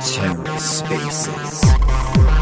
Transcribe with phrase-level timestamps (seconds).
[0.00, 1.60] TerraSpaces.
[2.16, 2.35] Hello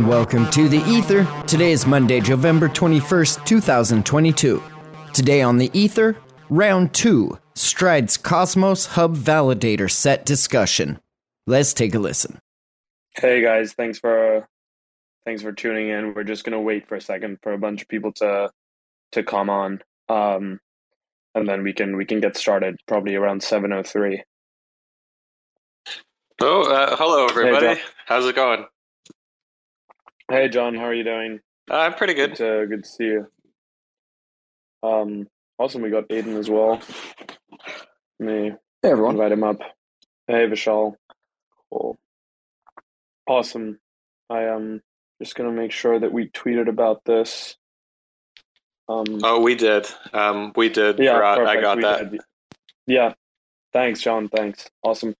[0.00, 1.26] and welcome to The Ether.
[1.46, 4.62] Today is Monday, November 21st, 2022.
[5.12, 6.16] Today on The Ether,
[6.48, 10.98] Round 2 Stride's Cosmos Hub Validator Set Discussion.
[11.46, 12.38] Let's take a listen.
[13.14, 14.48] Hey guys, thanks for
[15.26, 16.14] thanks for tuning in.
[16.14, 18.50] We're just gonna wait for a second for a bunch of people to
[19.12, 20.60] to come on, um,
[21.34, 24.22] and then we can we can get started probably around seven oh three.
[26.40, 27.66] Oh, uh, hello everybody.
[27.66, 27.76] John.
[28.06, 28.64] How's it going?
[30.30, 31.40] Hey John, how are you doing?
[31.70, 32.36] Uh, I'm pretty Good good.
[32.36, 33.26] to good to see you.
[34.82, 35.26] Um,
[35.58, 35.82] awesome.
[35.82, 36.80] We got Aidan as well.
[38.18, 39.14] Me Hey everyone.
[39.16, 39.58] invite him up.
[40.26, 40.94] Hey Vishal.
[41.72, 41.98] Cool.
[43.26, 43.78] Awesome.
[44.28, 44.82] I am
[45.20, 47.56] just gonna make sure that we tweeted about this.
[48.88, 49.86] Um, Oh, we did.
[50.12, 50.98] Um, we did.
[50.98, 51.46] Yeah, Virat.
[51.46, 52.10] I got We that.
[52.12, 52.20] did.
[52.86, 53.14] Yeah.
[53.72, 54.28] Thanks, John.
[54.28, 54.68] Thanks.
[54.82, 55.14] Awesome.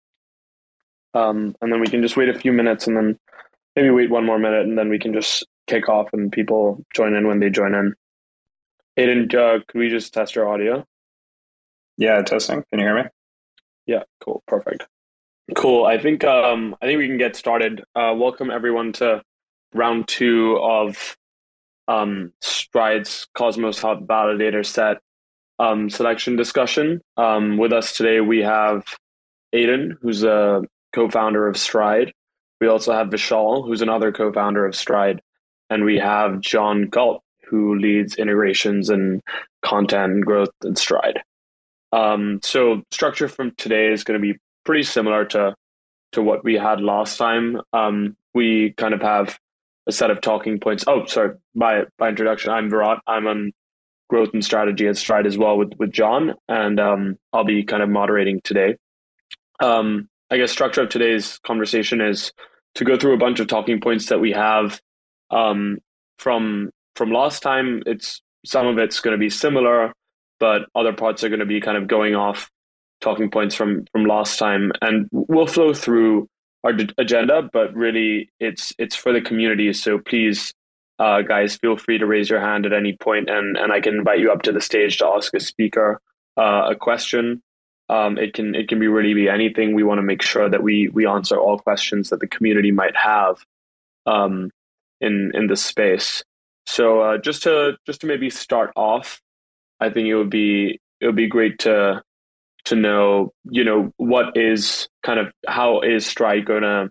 [1.14, 3.18] Um, and then we can just wait a few minutes and then
[3.76, 7.14] maybe wait one more minute and then we can just kick off and people join
[7.14, 7.94] in when they join in.
[8.96, 10.84] Aidan, uh, could we just test your audio?
[11.96, 12.64] Yeah, testing.
[12.70, 13.08] Can you hear me?
[13.86, 14.42] Yeah, cool.
[14.46, 14.86] Perfect.
[15.54, 15.84] Cool.
[15.84, 17.82] I think um I think we can get started.
[17.94, 19.22] Uh welcome everyone to
[19.74, 21.16] round two of
[21.88, 24.98] um Stride's Cosmos Hub Validator set
[25.58, 27.00] um selection discussion.
[27.16, 28.84] Um with us today we have
[29.52, 30.62] Aidan, who's a
[30.94, 32.12] co-founder of Stride.
[32.60, 35.22] We also have Vishal, who's another co-founder of Stride,
[35.70, 39.22] and we have John Galt, who leads integrations and
[39.62, 41.22] content growth at Stride.
[41.92, 45.54] Um, so structure from today is going to be pretty similar to
[46.12, 47.60] to what we had last time.
[47.72, 49.38] Um, we kind of have
[49.86, 50.84] a set of talking points.
[50.86, 51.36] Oh, sorry.
[51.54, 53.00] By by introduction, I'm Virat.
[53.06, 53.52] I'm on
[54.08, 57.82] growth and strategy at Stride as well with with John, and um, I'll be kind
[57.82, 58.76] of moderating today.
[59.60, 62.32] Um, I guess structure of today's conversation is
[62.76, 64.80] to go through a bunch of talking points that we have
[65.30, 65.78] um,
[66.18, 67.82] from from last time.
[67.86, 69.92] It's some of it's going to be similar,
[70.38, 72.50] but other parts are going to be kind of going off
[73.00, 76.28] talking points from from last time, and we'll flow through
[76.62, 77.42] our d- agenda.
[77.52, 79.72] But really, it's it's for the community.
[79.72, 80.52] So please,
[81.00, 83.96] uh, guys, feel free to raise your hand at any point, and and I can
[83.96, 86.00] invite you up to the stage to ask a speaker
[86.36, 87.42] uh, a question.
[87.90, 89.74] Um, it can it can be really be anything.
[89.74, 92.96] We want to make sure that we we answer all questions that the community might
[92.96, 93.44] have
[94.06, 94.50] um,
[95.00, 96.22] in in this space.
[96.66, 99.20] So uh, just to just to maybe start off,
[99.80, 102.02] I think it would be it would be great to
[102.66, 106.90] to know you know what is kind of how is Stride going to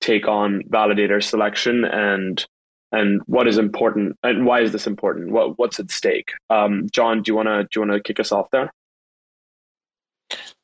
[0.00, 2.44] take on validator selection and
[2.92, 5.30] and what is important and why is this important?
[5.30, 6.32] What what's at stake?
[6.50, 8.72] Um, John, do you wanna do you wanna kick us off there?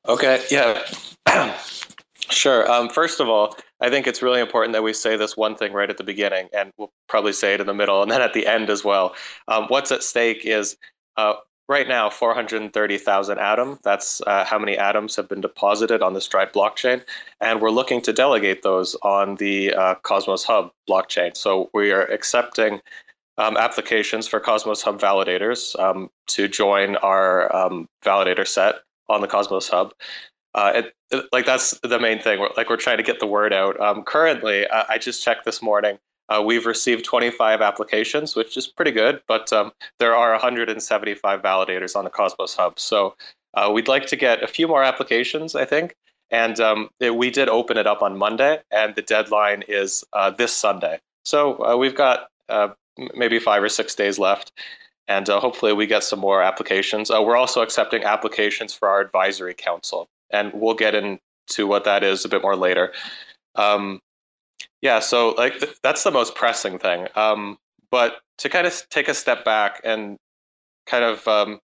[0.06, 0.42] Okay.
[0.50, 0.82] Yeah.
[2.30, 2.70] sure.
[2.70, 5.72] Um, first of all, I think it's really important that we say this one thing
[5.72, 8.34] right at the beginning, and we'll probably say it in the middle and then at
[8.34, 9.14] the end as well.
[9.48, 10.76] Um, what's at stake is
[11.16, 11.34] uh,
[11.68, 13.78] right now 430,000 atom.
[13.84, 17.02] That's uh, how many atoms have been deposited on the Stride blockchain,
[17.40, 21.36] and we're looking to delegate those on the uh, Cosmos Hub blockchain.
[21.36, 22.80] So we are accepting
[23.38, 28.76] um, applications for Cosmos Hub validators um, to join our um, validator set
[29.10, 29.93] on the Cosmos Hub.
[30.54, 32.41] Uh, it, it- like that's the main thing.
[32.41, 33.78] We're, like we're trying to get the word out.
[33.81, 35.98] Um, currently, uh, I just checked this morning.
[36.28, 41.97] Uh, we've received 25 applications, which is pretty good, but um, there are 175 validators
[41.97, 42.78] on the Cosmos Hub.
[42.78, 43.16] So
[43.54, 45.97] uh, we'd like to get a few more applications, I think.
[46.30, 50.30] And um, it- we did open it up on Monday, and the deadline is uh,
[50.30, 51.01] this Sunday.
[51.24, 52.28] So uh, we've got
[53.15, 54.53] maybe five or six days left,
[55.10, 57.10] and uh, hopefully we get some more applications.
[57.10, 62.04] Uh, we're also accepting applications for our advisory council, and we'll get into what that
[62.04, 62.92] is a bit more later.
[63.57, 64.01] Um,
[64.80, 67.09] yeah, so like th- that's the most pressing thing.
[67.16, 67.59] Um,
[67.91, 70.16] but to kind of take a step back and
[70.86, 71.59] kind of um,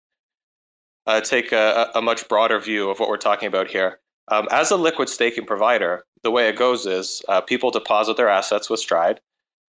[1.07, 4.01] uh, take a, a much broader view of what we're talking about here.
[4.29, 8.29] Um, as a liquid staking provider, the way it goes is uh, people deposit their
[8.29, 9.21] assets with Stride.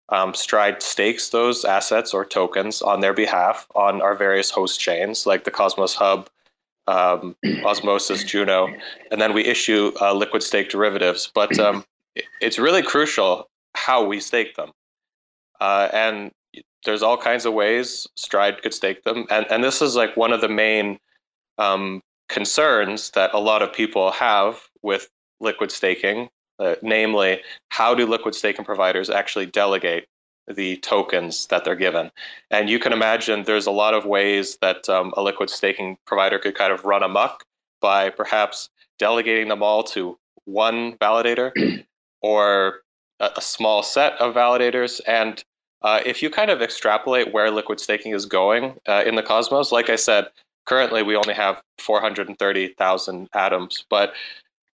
[0.09, 5.27] Um, Stride stakes those assets or tokens on their behalf on our various host chains,
[5.27, 6.31] like the Cosmos Hub,
[6.87, 8.69] um, Osmosis, Juno,
[9.11, 11.31] and then we issue uh, liquid stake derivatives.
[11.35, 11.85] But um,
[12.41, 14.71] it's really crucial how we stake them.
[15.61, 16.31] Uh, and
[16.85, 19.27] there's all kinds of ways Stride could stake them.
[19.31, 20.99] And, and this is like one of the main
[21.59, 25.09] um, concerns that a lot of people have with
[25.41, 30.07] liquid staking, uh, namely, how do liquid staking providers actually delegate
[30.49, 32.11] the tokens that they're given?
[32.51, 36.39] And you can imagine there's a lot of ways that um, a liquid staking provider
[36.39, 37.43] could kind of run amok
[37.81, 41.53] by perhaps delegating them all to one validator
[42.23, 42.81] or
[43.21, 45.01] a, a small set of validators.
[45.07, 45.43] And
[45.83, 49.73] uh, if you kind of extrapolate where liquid staking is going uh, in the cosmos,
[49.73, 50.27] like I said,
[50.65, 54.13] currently we only have 430,000 atoms, but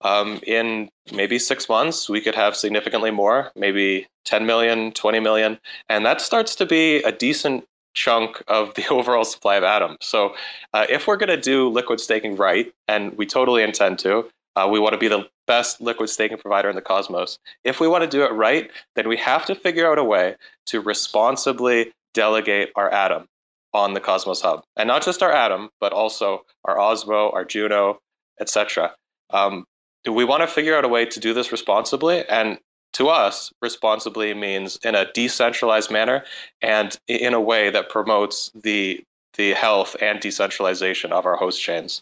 [0.02, 5.60] um, in maybe six months, we could have significantly more, maybe 10 million, 20 million.
[5.90, 9.98] And that starts to be a decent chunk of the overall supply of atoms.
[10.02, 10.36] So
[10.74, 14.68] uh, if we're going to do liquid staking right, and we totally intend to, uh,
[14.72, 17.38] we want to be the best liquid staking provider in the cosmos.
[17.64, 20.36] If we want to do it right, then we have to figure out a way
[20.68, 23.28] to responsibly delegate our atom
[23.74, 28.00] on the Cosmos Hub, and not just our atom, but also our Osmo, our Juno,
[28.40, 28.96] etc.
[29.30, 29.66] Um,
[30.13, 32.59] we want to figure out a way to do this responsibly, and
[32.94, 36.24] to us, responsibly means in a decentralized manner
[36.62, 39.04] and in a way that promotes the
[39.36, 42.01] the health and decentralization of our host chains.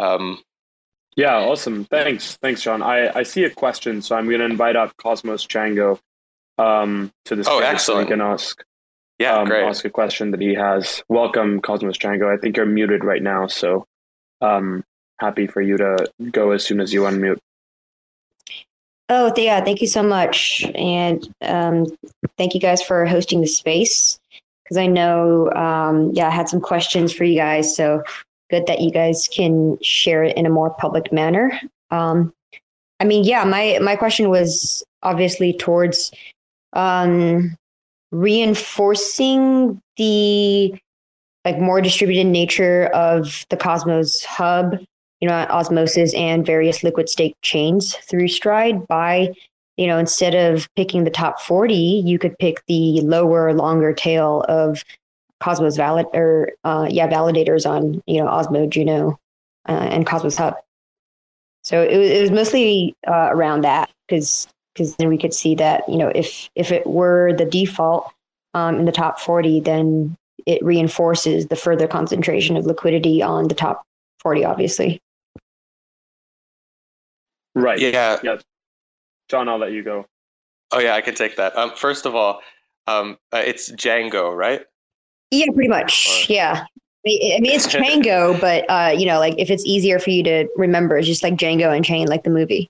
[0.00, 0.42] Um,
[1.16, 1.84] yeah, awesome.
[1.84, 2.82] Thanks, thanks, John.
[2.82, 5.98] I, I see a question, so I'm going to invite up Cosmos Chjango
[6.58, 7.82] um, to the stage oh, excellent.
[7.82, 8.62] so he can ask
[9.18, 9.64] yeah, um, great.
[9.64, 11.02] ask a question that he has.
[11.08, 12.32] Welcome, Cosmos Chjango.
[12.32, 13.86] I think you're muted right now, so
[14.42, 14.84] um,
[15.18, 17.38] happy for you to go as soon as you unmute.
[19.08, 20.64] Oh, yeah, thank you so much.
[20.74, 21.86] And um,
[22.36, 24.18] thank you guys for hosting the space
[24.64, 27.76] because I know, um, yeah, I had some questions for you guys.
[27.76, 28.02] So
[28.50, 31.52] good that you guys can share it in a more public manner.
[31.90, 32.32] Um,
[32.98, 36.10] I mean, yeah, my, my question was obviously towards
[36.72, 37.56] um,
[38.10, 40.74] reinforcing the
[41.44, 44.78] like more distributed nature of the Cosmos hub,
[45.20, 49.32] you know, osmosis and various liquid state chains through Stride by,
[49.76, 54.44] you know, instead of picking the top 40, you could pick the lower, longer tail
[54.48, 54.84] of
[55.40, 59.18] Cosmos valid or uh, yeah, validators on, you know, Osmo, Juno,
[59.68, 60.56] uh, and Cosmos Hub.
[61.62, 65.54] So it was, it was mostly uh, around that because because then we could see
[65.54, 68.12] that you know if if it were the default
[68.54, 70.16] um, in the top 40 then
[70.46, 73.82] it reinforces the further concentration of liquidity on the top
[74.20, 75.00] 40 obviously
[77.56, 78.36] right yeah yeah
[79.28, 80.06] john i'll let you go
[80.72, 82.40] oh yeah i can take that um, first of all
[82.86, 84.62] um, uh, it's django right
[85.30, 86.32] yeah pretty much or...
[86.32, 86.64] yeah
[87.06, 90.48] I mean, it's Django, but uh, you know, like if it's easier for you to
[90.56, 92.68] remember, it's just like Django Unchained, like the movie.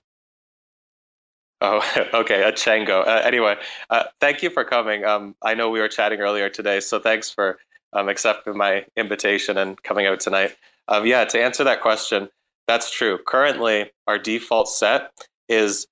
[1.61, 1.81] Oh,
[2.13, 3.05] okay, a Chango.
[3.07, 3.55] Uh, anyway,
[3.89, 5.05] uh, thank you for coming.
[5.05, 7.57] Um, I know we were chatting earlier today, so thanks for
[7.93, 10.55] um, accepting my invitation and coming out tonight.
[10.87, 12.29] Um, yeah, to answer that question,
[12.67, 13.19] that's true.
[13.25, 15.11] Currently, our default set
[15.49, 15.87] is,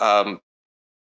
[0.00, 0.40] um,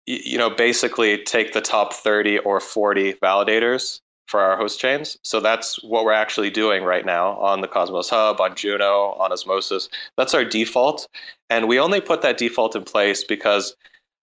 [0.07, 5.19] y- you know, basically take the top 30 or 40 validators for our host chains.
[5.23, 9.33] So that's what we're actually doing right now on the Cosmos Hub, on Juno, on
[9.33, 9.89] Osmosis.
[10.17, 11.07] That's our default.
[11.51, 13.77] And we only put that default in place because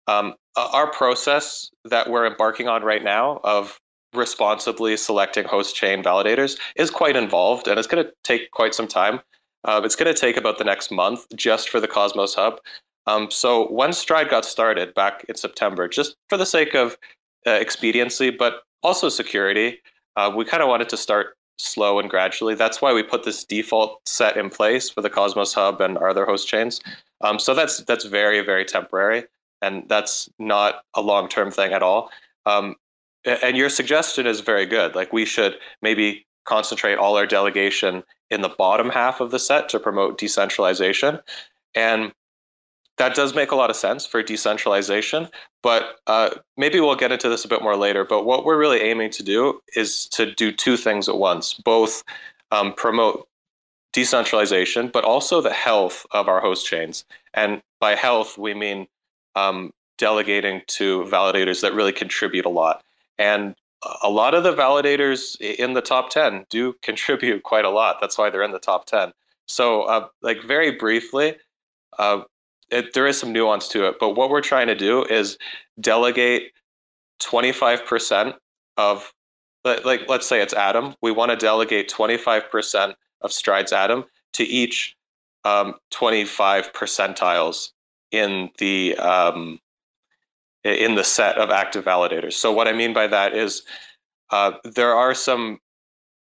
[0.07, 3.79] um, our process that we're embarking on right now of
[4.13, 8.87] responsibly selecting host chain validators is quite involved and it's going to take quite some
[8.87, 9.19] time.
[9.63, 12.59] Uh, it's going to take about the next month just for the Cosmos Hub.
[13.07, 16.97] Um, so when Stride got started back in September, just for the sake of
[17.45, 19.79] uh, expediency, but also security,
[20.15, 22.53] uh, we kind of wanted to start slow and gradually.
[22.53, 26.09] That's why we put this default set in place for the Cosmos Hub and our
[26.09, 26.81] other host chains.
[27.21, 29.23] Um, so that's that's very very temporary,
[29.61, 32.11] and that's not a long term thing at all.
[32.45, 32.75] Um,
[33.25, 34.95] and your suggestion is very good.
[34.95, 39.69] Like we should maybe concentrate all our delegation in the bottom half of the set
[39.69, 41.19] to promote decentralization,
[41.75, 42.11] and
[42.97, 45.29] that does make a lot of sense for decentralization,
[45.61, 48.03] but uh, maybe we'll get into this a bit more later.
[48.03, 52.03] But what we're really aiming to do is to do two things at once both
[52.51, 53.27] um, promote
[53.93, 57.05] decentralization, but also the health of our host chains.
[57.33, 58.87] And by health, we mean
[59.35, 62.83] um, delegating to validators that really contribute a lot.
[63.19, 63.55] And
[64.01, 67.97] a lot of the validators in the top 10 do contribute quite a lot.
[68.01, 69.11] That's why they're in the top 10.
[69.47, 71.35] So, uh, like, very briefly,
[71.97, 72.21] uh,
[72.69, 75.37] it, there is some nuance to it, but what we're trying to do is
[75.79, 76.51] delegate
[77.21, 78.33] 25%
[78.75, 79.13] of,
[79.63, 80.95] like, let's say it's Atom.
[81.01, 84.97] We want to delegate 25% of Stride's Atom to each
[85.45, 87.71] um, 25 percentiles
[88.11, 89.59] in the um,
[90.75, 92.33] in the set of active validators.
[92.33, 93.63] So what I mean by that is
[94.31, 95.59] uh, there are some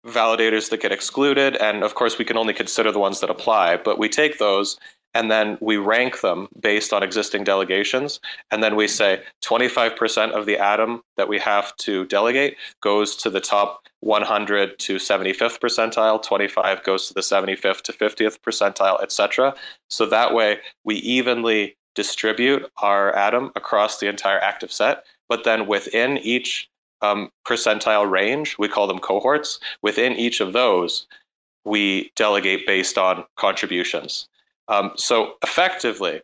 [0.06, 3.76] validators that get excluded, and of course we can only consider the ones that apply.
[3.76, 4.78] But we take those
[5.14, 8.20] and then we rank them based on existing delegations.
[8.50, 13.30] And then we say 25% of the atom that we have to delegate goes to
[13.30, 19.54] the top 100 to 75th percentile, 25 goes to the 75th to 50th percentile, etc.
[19.88, 25.04] So that way we evenly distribute our atom across the entire active set.
[25.28, 26.68] But then within each
[27.00, 31.06] um, percentile range, we call them cohorts, within each of those,
[31.64, 34.28] we delegate based on contributions.
[34.68, 36.22] Um, so effectively,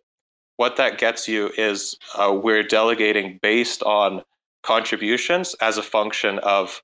[0.57, 4.23] what that gets you is uh, we're delegating based on
[4.63, 6.83] contributions as a function of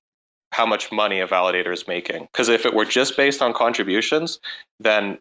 [0.52, 2.22] how much money a validator is making.
[2.32, 4.40] Because if it were just based on contributions,
[4.80, 5.18] then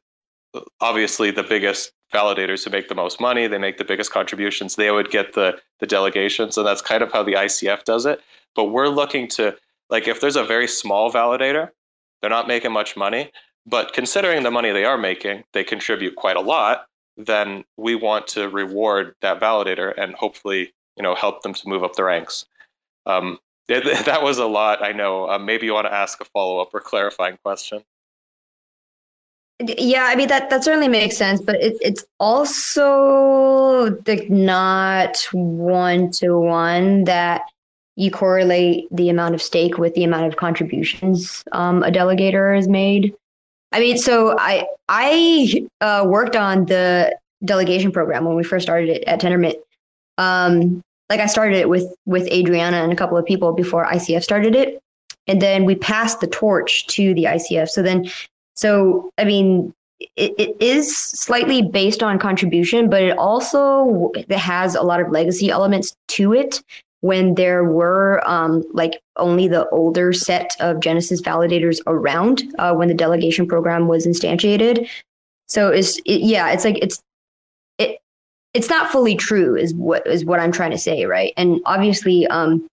[0.54, 4.76] uh, obviously the biggest validators who make the most money, they make the biggest contributions,
[4.76, 8.22] they would get the the delegations, and that's kind of how the ICF does it.
[8.56, 9.56] But we're looking to
[9.90, 11.70] like if there's a very small validator,
[12.22, 13.32] they're not making much money,
[13.66, 16.86] but considering the money they are making, they contribute quite a lot.
[17.18, 21.84] Then we want to reward that validator and hopefully, you know, help them to move
[21.84, 22.46] up the ranks.
[23.06, 25.30] Um, that was a lot, I know.
[25.30, 27.84] Um, maybe you want to ask a follow up or clarifying question.
[29.60, 36.12] Yeah, I mean that that certainly makes sense, but it, it's also like not one
[36.12, 37.44] to one that
[37.96, 42.68] you correlate the amount of stake with the amount of contributions um, a delegator has
[42.68, 43.16] made.
[43.72, 48.90] I mean, so I I uh, worked on the delegation program when we first started
[48.90, 49.56] it at Tendermint.
[50.18, 54.24] Um, like I started it with with Adriana and a couple of people before ICF
[54.24, 54.82] started it,
[55.28, 57.70] and then we passed the torch to the ICF.
[57.70, 58.10] So then,
[58.56, 64.82] so I mean, it, it is slightly based on contribution, but it also has a
[64.82, 66.62] lot of legacy elements to it
[67.02, 72.88] when there were um, like only the older set of Genesis validators around uh, when
[72.88, 74.90] the delegation program was instantiated.
[75.48, 77.00] So it's it, yeah, it's like it's
[77.78, 78.00] it
[78.54, 81.32] it's not fully true is what is what I'm trying to say, right?
[81.38, 82.68] And obviously, um,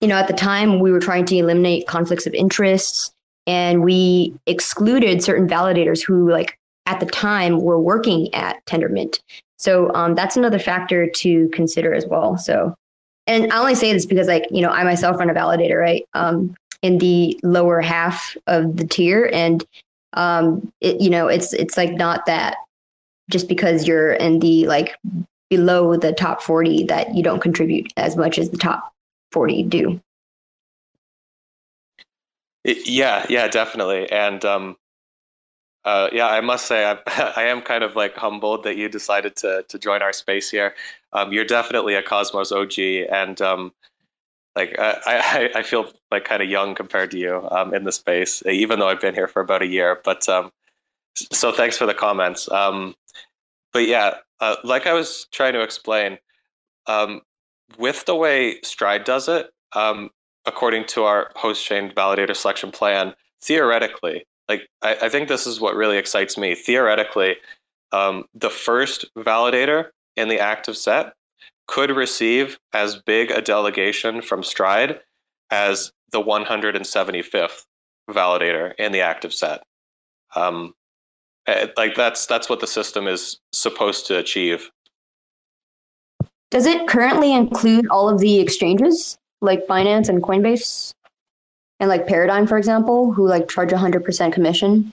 [0.00, 3.12] you know, at the time we were trying to eliminate conflicts of interests,
[3.48, 9.18] and we excluded certain validators who, like at the time, were working at Tendermint.
[9.56, 12.38] So um, that's another factor to consider as well.
[12.38, 12.76] So
[13.28, 16.08] and I only say this because like, you know, I myself run a validator, right?
[16.14, 19.30] Um, in the lower half of the tier.
[19.32, 19.64] And
[20.14, 22.56] um, it, you know, it's it's like not that
[23.30, 24.96] just because you're in the like
[25.50, 28.92] below the top 40 that you don't contribute as much as the top
[29.32, 30.00] 40 do.
[32.86, 34.10] Yeah, yeah, definitely.
[34.12, 34.76] And um,
[35.84, 36.98] uh, yeah, I must say I,
[37.36, 40.74] I am kind of like humbled that you decided to to join our space here.
[41.12, 42.78] Um, you're definitely a Cosmos OG,
[43.10, 43.72] and um,
[44.56, 47.92] like I, I, I feel like kind of young compared to you um, in the
[47.92, 50.00] space, even though I've been here for about a year.
[50.04, 50.52] But um,
[51.16, 52.50] so thanks for the comments.
[52.50, 52.94] Um,
[53.72, 56.18] but yeah, uh, like I was trying to explain,
[56.86, 57.22] um,
[57.78, 59.50] with the way Stride does it,
[60.48, 65.60] according to our host chain validator selection plan, theoretically, like I, I think this is
[65.60, 66.54] what really excites me.
[66.54, 67.36] Theoretically,
[67.92, 71.12] um, the first validator in the active set
[71.66, 75.00] could receive as big a delegation from Stride
[75.50, 77.66] as the 175th
[78.10, 79.62] validator in the active set.
[80.34, 80.74] Um,
[81.46, 84.70] eh, like that's that's what the system is supposed to achieve.
[86.50, 90.94] Does it currently include all of the exchanges like Binance and Coinbase?
[91.80, 94.92] and like Paradigm, for example, who like charge 100% commission?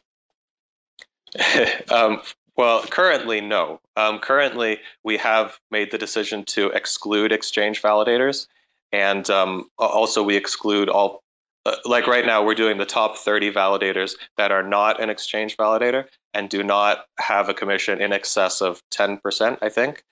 [1.91, 2.21] um,
[2.57, 3.79] well, currently, no.
[3.97, 8.47] Um, currently, we have made the decision to exclude exchange validators,
[8.91, 11.21] and um, also we exclude all.
[11.65, 15.57] Uh, like right now, we're doing the top 30 validators that are not an exchange
[15.57, 20.03] validator and do not have a commission in excess of 10%, I think.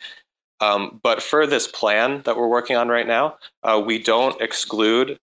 [0.59, 5.19] Um, but for this plan that we're working on right now, uh, we don't exclude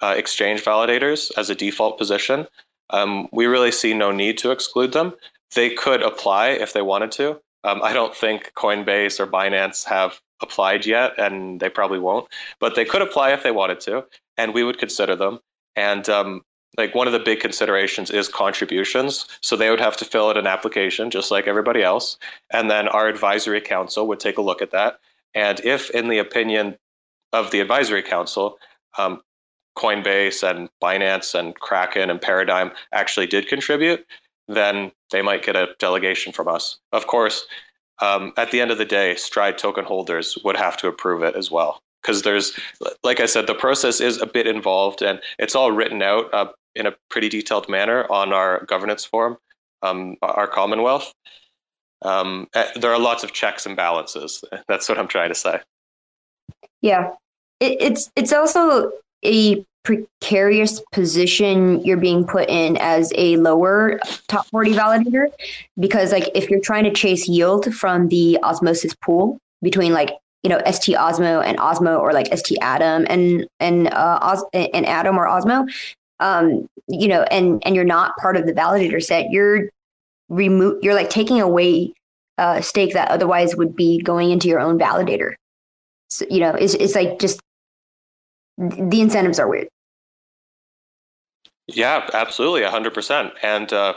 [0.00, 2.46] uh, exchange validators as a default position.
[2.90, 5.14] Um, we really see no need to exclude them.
[5.54, 7.40] They could apply if they wanted to.
[7.64, 12.28] Um, I don't think Coinbase or Binance have applied yet, and they probably won't.
[12.58, 14.06] But they could apply if they wanted to,
[14.36, 15.40] and we would consider them.
[15.76, 16.42] And um,
[16.76, 19.26] like one of the big considerations is contributions.
[19.40, 22.16] So they would have to fill out an application just like everybody else,
[22.52, 25.00] and then our advisory council would take a look at that.
[25.34, 26.76] And if, in the opinion
[27.32, 28.58] of the advisory council,
[28.98, 29.22] um,
[29.76, 34.04] Coinbase and Binance and Kraken and Paradigm actually did contribute,
[34.48, 36.78] then they might get a delegation from us.
[36.92, 37.46] Of course,
[38.00, 41.36] um, at the end of the day, Stride token holders would have to approve it
[41.36, 41.80] as well.
[42.02, 42.58] Because there's,
[43.04, 46.46] like I said, the process is a bit involved and it's all written out uh,
[46.74, 49.36] in a pretty detailed manner on our governance form,
[49.82, 51.12] um, our Commonwealth.
[52.02, 54.42] Um, eh, there are lots of checks and balances.
[54.68, 55.60] That's what I'm trying to say.
[56.80, 57.10] Yeah,
[57.60, 58.92] it, it's it's also
[59.24, 63.98] a precarious position you're being put in as a lower
[64.28, 65.26] top 40 validator
[65.78, 70.50] because like if you're trying to chase yield from the osmosis pool between like you
[70.50, 75.16] know st osmo and osmo or like st atom and and uh Os- and atom
[75.16, 75.66] or osmo
[76.20, 79.68] um you know and and you're not part of the validator set you're
[80.28, 81.92] remove you're like taking away
[82.38, 85.34] a uh, stake that otherwise would be going into your own validator
[86.08, 87.40] so, you know it's, it's like just
[88.60, 89.68] the incentives are weird.
[91.66, 93.32] Yeah, absolutely, hundred percent.
[93.42, 93.94] And uh,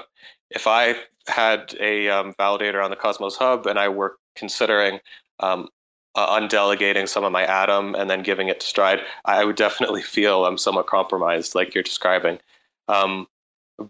[0.50, 0.96] if I
[1.28, 5.00] had a um, validator on the Cosmos Hub and I were considering
[5.40, 5.68] um,
[6.16, 10.02] uh, undelegating some of my Atom and then giving it to Stride, I would definitely
[10.16, 12.40] feel I'm somewhat compromised, like you're describing.
[12.88, 13.28] Um,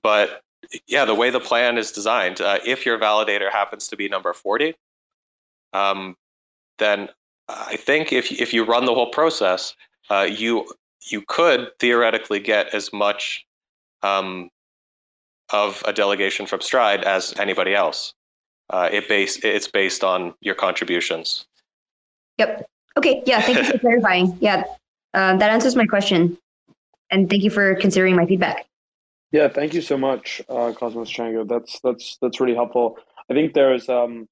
[0.02, 0.42] but
[0.88, 4.34] yeah, the way the plan is designed, uh, if your validator happens to be number
[4.34, 4.76] forty,
[5.74, 6.16] um,
[6.80, 7.10] then
[7.50, 9.76] I think if if you run the whole process,
[10.10, 13.46] uh, you you could theoretically get as much
[14.02, 14.50] um,
[15.52, 18.14] of a delegation from Stride as anybody else.
[18.70, 21.46] Uh, it base it's based on your contributions.
[22.38, 22.66] Yep.
[22.98, 23.24] Okay.
[23.26, 23.42] Yeah.
[23.42, 24.38] Thank you for clarifying.
[24.40, 24.64] Yeah,
[25.14, 26.38] um, that answers my question,
[27.10, 28.66] and thank you for considering my feedback.
[29.32, 29.48] Yeah.
[29.48, 31.48] Thank you so much, uh, Cosmos Chjango.
[31.48, 32.98] That's that's that's really helpful.
[33.30, 34.28] I think there's um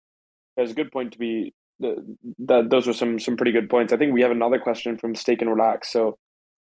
[0.55, 3.93] there's a good point to be that those are some some pretty good points.
[3.93, 5.91] I think we have another question from Stake and Relax.
[5.91, 6.17] So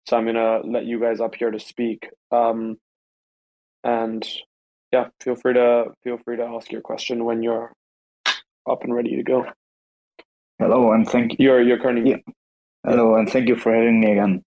[0.06, 2.08] so I'm gonna let you guys up here to speak.
[2.30, 2.76] Um,
[3.82, 4.26] and
[4.92, 7.72] yeah, feel free to feel free to ask your question when you're
[8.68, 9.46] up and ready to go.
[10.58, 11.36] Hello and thank you.
[11.38, 12.32] You're you're currently yeah.
[12.82, 14.42] Hello and thank you for having me again.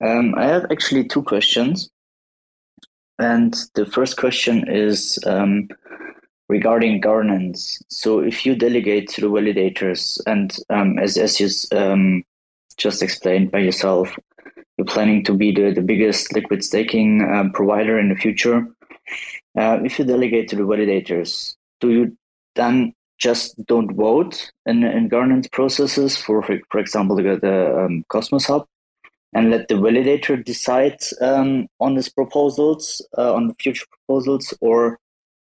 [0.00, 1.90] Um, I have actually two questions,
[3.18, 5.68] and the first question is um,
[6.48, 7.82] regarding governance.
[7.88, 12.22] So if you delegate to the validators, and um, as as you um,
[12.76, 14.16] just explained by yourself,
[14.78, 18.68] you're planning to be the, the biggest liquid staking uh, provider in the future.
[19.58, 22.16] Uh, if you delegate to the validators, do you
[22.54, 28.46] then just don't vote in, in governance processes for, for, example, the, the um, Cosmos
[28.46, 28.66] Hub,
[29.32, 34.98] and let the validator decide um, on these proposals, uh, on the future proposals, or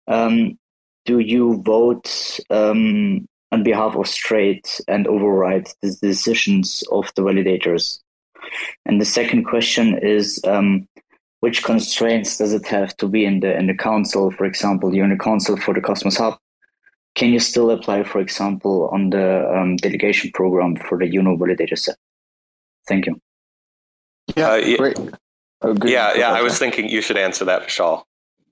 [0.08, 0.58] um,
[1.04, 8.00] do you vote um, on behalf of Stride and override the decisions of the validators?
[8.84, 10.88] And the second question is um,
[11.40, 14.30] which constraints does it have to be in the in the council?
[14.30, 16.38] For example, you're in the council for the Cosmos Hub.
[17.16, 21.76] Can you still apply, for example, on the um, delegation program for the Juno validator
[21.76, 21.96] set?
[22.86, 23.20] Thank you.
[24.36, 24.98] Yeah, uh, yeah, great.
[25.62, 26.32] Oh, yeah, yeah.
[26.32, 28.02] I was thinking you should answer that, Vishal.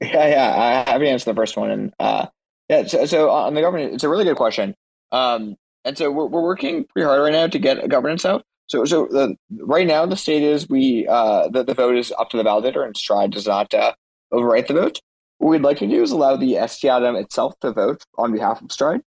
[0.01, 0.85] Yeah, yeah.
[0.87, 2.27] I haven't answered the first one, and uh,
[2.71, 2.87] yeah.
[2.87, 4.75] So, so on the government, it's a really good question.
[5.13, 8.45] Um, and so we're, we're working pretty hard right now to get a governance out.
[8.67, 12.31] So, so the, right now the state is we uh, the, the vote is up
[12.31, 13.93] to the validator, and Stride does not uh,
[14.33, 15.01] overwrite the vote.
[15.45, 18.63] What we'd like to do is allow the ST atom itself to vote on behalf
[18.63, 19.03] of Stride.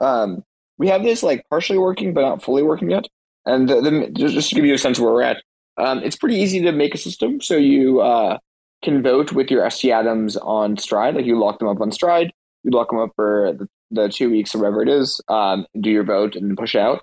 [0.00, 0.44] Um,
[0.78, 3.08] we have this like partially working, but not fully working yet.
[3.44, 5.42] And the, the, just to give you a sense of where we're at,
[5.78, 7.40] um, it's pretty easy to make a system.
[7.40, 8.38] So you uh,
[8.84, 12.30] can vote with your ST atoms on Stride, like you lock them up on Stride,
[12.62, 15.90] you lock them up for the, the two weeks or whatever it is, um, do
[15.90, 17.02] your vote and push out.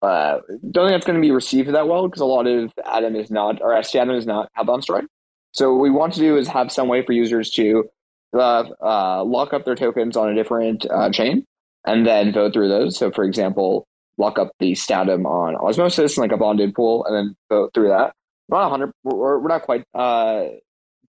[0.00, 0.38] Uh,
[0.70, 3.32] don't think that's going to be received that well because a lot of Atom is
[3.32, 5.06] not, or ST Atom is not held on Stride.
[5.50, 7.90] So what we want to do is have some way for users to
[8.34, 11.44] uh, uh, lock up their tokens on a different uh, chain
[11.86, 12.96] and then vote through those.
[12.96, 13.86] So for example,
[14.18, 17.88] lock up the stATOM on Osmosis and like a bonded pool and then vote through
[17.88, 18.12] that.
[18.48, 20.44] We're not 100, we're, we're not quite uh,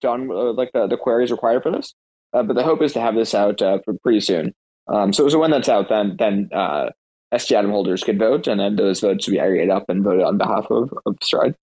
[0.00, 1.94] done uh, like the, the queries required for this,
[2.33, 3.61] uh, but the hope is to have this out
[4.02, 4.52] pretty soon.
[4.88, 6.90] Um, so, so when that's out, then then uh,
[7.31, 10.66] holders could vote, and then those votes would be aggregated up and voted on behalf
[10.70, 11.54] of, of Stride.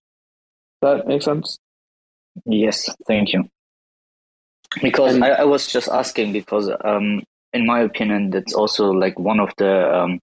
[0.82, 1.58] That make sense?
[2.46, 3.46] Yes, thank you.
[4.82, 9.40] Because I, I, was just asking because, um, in my opinion, that's also like one
[9.40, 10.20] of the um,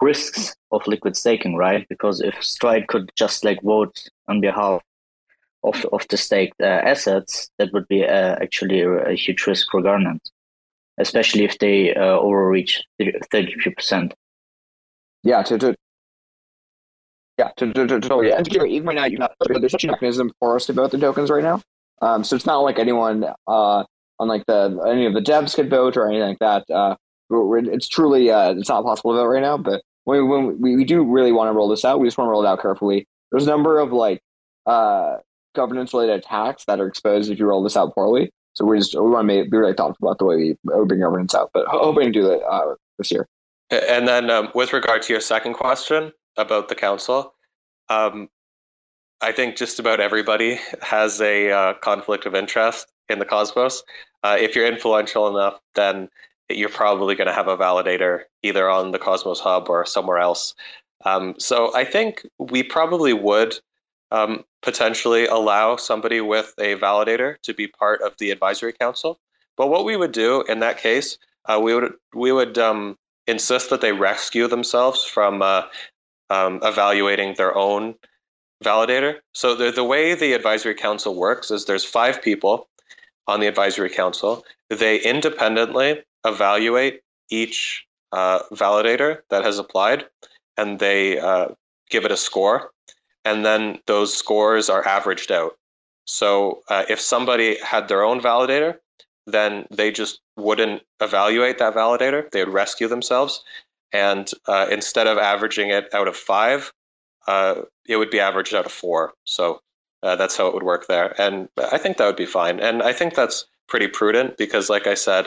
[0.00, 1.86] risks of liquid staking, right?
[1.88, 3.96] Because if Stride could just like vote
[4.28, 4.82] on behalf
[5.64, 9.66] of of the staked uh, assets, that would be uh, actually a, a, huge risk
[9.70, 10.30] for governance,
[10.98, 12.82] especially if they uh, overreach
[13.30, 14.14] thirty percent
[15.26, 15.74] yeah, to, to
[17.36, 18.30] Yeah, totally.
[18.30, 20.98] And even right now, you know, there's such a mechanism for us to vote the
[20.98, 21.60] tokens right now.
[22.02, 23.84] Um, so it's not like anyone uh,
[24.18, 26.70] on like the any of the devs could vote or anything like that.
[26.72, 26.96] Uh,
[27.30, 29.58] it's truly uh, it's not possible to vote right now.
[29.58, 32.28] But when, when we, we do really want to roll this out, we just want
[32.28, 33.06] to roll it out carefully.
[33.30, 34.20] There's a number of like
[34.66, 35.16] uh,
[35.54, 38.30] governance related attacks that are exposed if you roll this out poorly.
[38.54, 40.56] So we just we want to be really thoughtful about the way we
[40.86, 41.50] bring governance out.
[41.52, 43.26] But hoping to do that uh, this year.
[43.70, 47.34] And then um, with regard to your second question about the council,
[47.88, 48.28] um,
[49.20, 53.82] I think just about everybody has a uh, conflict of interest in the Cosmos.
[54.22, 56.08] Uh, if you're influential enough, then
[56.50, 60.54] you're probably going to have a validator either on the Cosmos Hub or somewhere else.
[61.04, 63.58] Um, so I think we probably would
[64.10, 69.18] um, potentially allow somebody with a validator to be part of the advisory council.
[69.56, 73.70] But what we would do in that case, uh, we would we would um, insist
[73.70, 75.62] that they rescue themselves from uh,
[76.30, 77.94] um, evaluating their own
[78.64, 79.18] validator.
[79.32, 82.68] So the, the way the advisory council works is there's five people
[83.26, 84.44] on the advisory council.
[84.70, 90.06] They independently evaluate each uh, validator that has applied,
[90.56, 91.48] and they uh,
[91.90, 92.70] give it a score.
[93.24, 95.58] And then those scores are averaged out.
[96.04, 98.76] So uh, if somebody had their own validator,
[99.26, 102.30] then they just wouldn't evaluate that validator.
[102.30, 103.42] They would rescue themselves.
[103.92, 106.72] And uh, instead of averaging it out of five,
[107.26, 109.14] uh, it would be averaged out of four.
[109.24, 109.60] So
[110.02, 111.20] uh, that's how it would work there.
[111.20, 112.60] And I think that would be fine.
[112.60, 115.26] And I think that's pretty prudent because, like I said,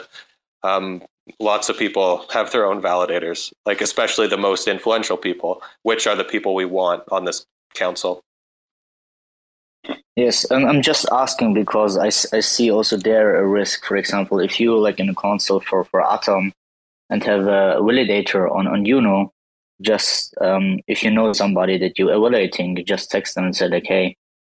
[0.62, 1.02] um,
[1.38, 6.16] lots of people have their own validators, like especially the most influential people, which are
[6.16, 8.22] the people we want on this council.
[10.16, 13.84] Yes, and I'm just asking because I, I see also there a risk.
[13.84, 16.52] For example, if you like in a console for, for Atom
[17.08, 19.32] and have a validator on, on Juno,
[19.80, 23.86] just um, if you know somebody that you're evaluating, just text them and say like,
[23.86, 24.16] hey,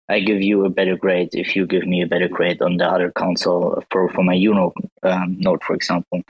[0.09, 2.85] I give you a better grade if you give me a better grade on the
[2.85, 6.21] other console for, for my Juno um, node, for example.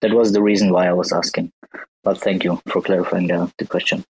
[0.00, 1.52] That was the reason why I was asking.
[2.02, 4.04] But thank you for clarifying the, the question.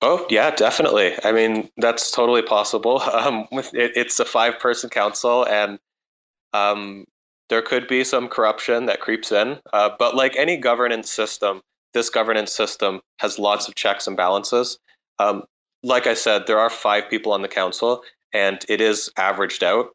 [0.00, 1.12] Oh yeah, definitely.
[1.24, 3.02] I mean, that's totally possible.
[3.12, 5.78] Um, it, it's a five-person council, and
[6.52, 7.04] um,
[7.48, 9.58] there could be some corruption that creeps in.
[9.72, 11.62] Uh, but like any governance system,
[11.98, 14.78] this governance system has lots of checks and balances.
[15.18, 15.42] Um,
[15.82, 19.90] like I said, there are five people on the council, and it is averaged out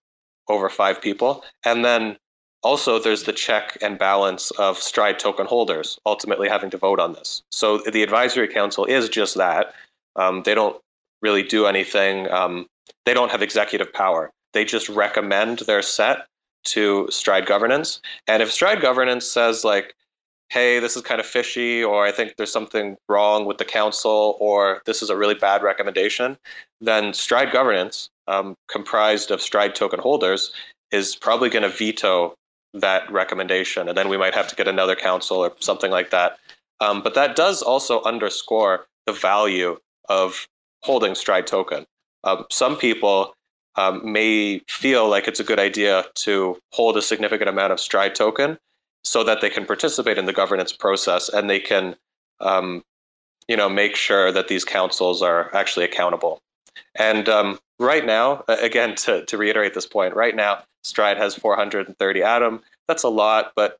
[0.49, 1.45] over five people.
[1.63, 2.17] And then
[2.61, 7.13] also, there's the check and balance of Stride token holders ultimately having to vote on
[7.13, 7.41] this.
[7.51, 9.73] So the advisory council is just that.
[10.17, 10.77] Um, they don't
[11.21, 12.29] really do anything.
[12.31, 12.67] Um,
[13.05, 14.29] they don't have executive power.
[14.51, 16.25] They just recommend their set
[16.65, 18.01] to Stride governance.
[18.27, 19.95] And if Stride governance says like,
[20.53, 24.37] "Hey, this is kind of fishy," or "I think there's something wrong with the council,"
[24.39, 26.37] or "This is a really bad recommendation,"
[26.79, 30.53] then Stride governance, um, comprised of Stride token holders,
[30.91, 32.35] is probably going to veto
[32.73, 36.37] that recommendation, and then we might have to get another council or something like that.
[36.79, 40.47] Um, but that does also underscore the value of
[40.83, 41.85] holding Stride token.
[42.23, 43.33] Um, some people
[43.75, 48.15] um, may feel like it's a good idea to hold a significant amount of Stride
[48.15, 48.59] token
[49.03, 51.95] so that they can participate in the governance process and they can,
[52.39, 52.83] um,
[53.47, 56.41] you know, make sure that these councils are actually accountable.
[56.95, 62.23] And um, right now, again, to, to reiterate this point, right now, Stride has 430
[62.23, 62.61] Atom.
[62.87, 63.77] That's a lot, but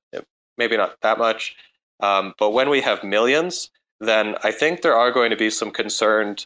[0.58, 1.56] maybe not that much.
[2.00, 5.72] Um, but when we have millions, then I think there are going to be some
[5.72, 6.46] concerned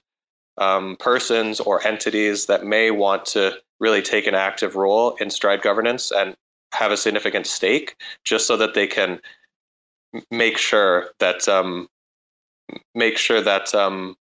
[0.57, 5.61] um, persons or entities that may want to really take an active role in Stride
[5.61, 6.35] governance and
[6.73, 9.19] have a significant stake, just so that they can
[10.31, 11.87] make sure that um,
[12.95, 14.15] make sure that um,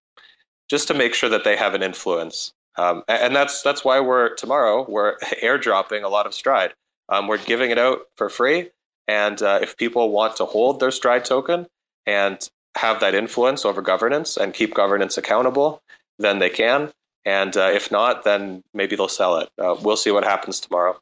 [0.69, 2.53] just to make sure that they have an influence.
[2.77, 6.73] Um, and that's that's why we're tomorrow we're airdropping a lot of Stride.
[7.09, 8.71] Um, we're giving it out for free,
[9.07, 11.67] and uh, if people want to hold their Stride token
[12.05, 15.81] and have that influence over governance and keep governance accountable,
[16.17, 16.91] then they can.
[17.25, 19.49] And uh, if not, then maybe they'll sell it.
[19.57, 20.99] Uh, we'll see what happens tomorrow.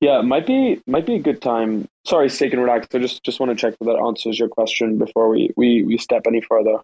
[0.00, 1.86] Yeah, might be might be a good time.
[2.06, 2.88] Sorry, Stake and Relax.
[2.94, 5.98] I just just want to check that, that answers your question before we, we we
[5.98, 6.78] step any further.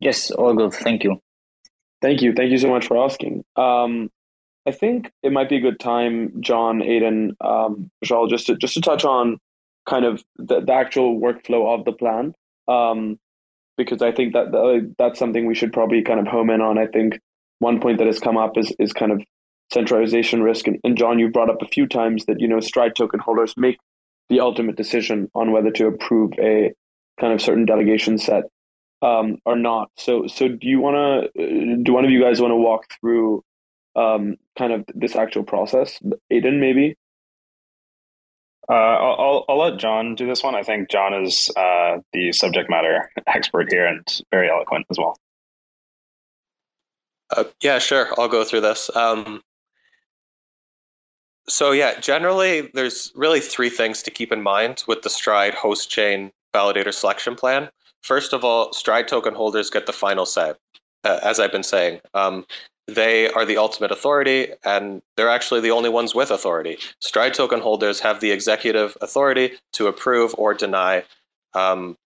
[0.00, 0.72] Yes, all good.
[0.72, 1.20] Thank you.
[2.00, 2.32] Thank you.
[2.34, 3.44] Thank you so much for asking.
[3.56, 4.10] Um,
[4.66, 8.80] I think it might be a good time, John, Aidan, um, just to just to
[8.80, 9.38] touch on
[9.86, 12.34] kind of the, the actual workflow of the plan
[12.68, 13.18] um,
[13.76, 16.78] because I think that uh, that's something we should probably kind of home in on.
[16.78, 17.20] I think
[17.58, 19.22] one point that has come up is is kind of
[19.72, 22.94] centralization risk, and, and John, you brought up a few times that you know Stride
[22.96, 23.78] token holders make
[24.28, 26.72] the ultimate decision on whether to approve a
[27.18, 28.44] kind of certain delegation set.
[29.02, 29.90] um, are not.
[29.96, 31.76] So, so do you want to?
[31.82, 33.44] Do one of you guys want to walk through
[33.94, 36.00] um, kind of this actual process?
[36.30, 36.96] Aidan, maybe.
[38.68, 40.56] Uh, I'll, I'll let John do this one.
[40.56, 45.16] I think John is uh, the subject matter expert here and very eloquent as well.
[47.30, 48.08] Uh, yeah, sure.
[48.18, 48.90] I'll go through this.
[48.96, 49.40] Um,
[51.48, 55.90] so yeah, generally there's really three things to keep in mind with the Stride host
[55.90, 57.68] chain validator selection plan.
[58.02, 60.54] First of all, Stride token holders get the final say,
[61.04, 62.00] uh, as I've been saying.
[62.14, 62.46] Um,
[62.88, 66.78] they are the ultimate authority, and they're actually the only ones with authority.
[67.00, 71.02] Stride token holders have the executive authority to approve or deny
[71.54, 71.96] um,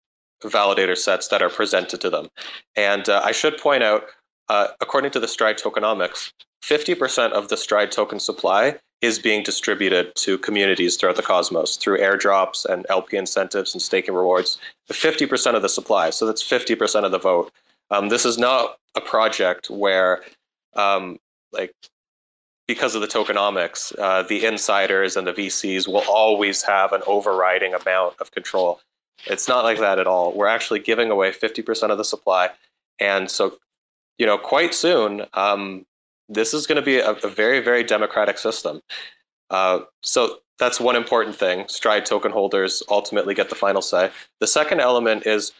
[0.42, 2.29] validator sets that are presented to them.
[2.76, 4.05] And uh, I should point out,
[4.48, 6.33] uh, according to the Stride tokenomics,
[6.64, 11.98] 50% of the Stride token supply is being distributed to communities throughout the cosmos through
[11.98, 14.58] airdrops and LP incentives and staking rewards.
[14.90, 17.50] 50% of the supply, so that's 50% of the vote.
[17.90, 20.22] Um, this is not a project where,
[20.74, 21.18] um,
[21.52, 21.72] like,
[22.68, 27.74] because of the tokenomics, uh, the insiders and the VCs will always have an overriding
[27.74, 28.80] amount of control.
[29.26, 30.32] It's not like that at all.
[30.32, 32.50] We're actually giving away 50% of the supply.
[33.00, 33.58] And so,
[34.18, 35.84] you know, quite soon, um,
[36.30, 38.80] this is going to be a, a, very, very democratic system.
[39.50, 41.66] Uh, so that's one important thing.
[41.68, 44.10] Stride token holders ultimately get the final say.
[44.38, 45.52] The second element is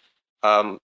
[0.43, 0.79] um,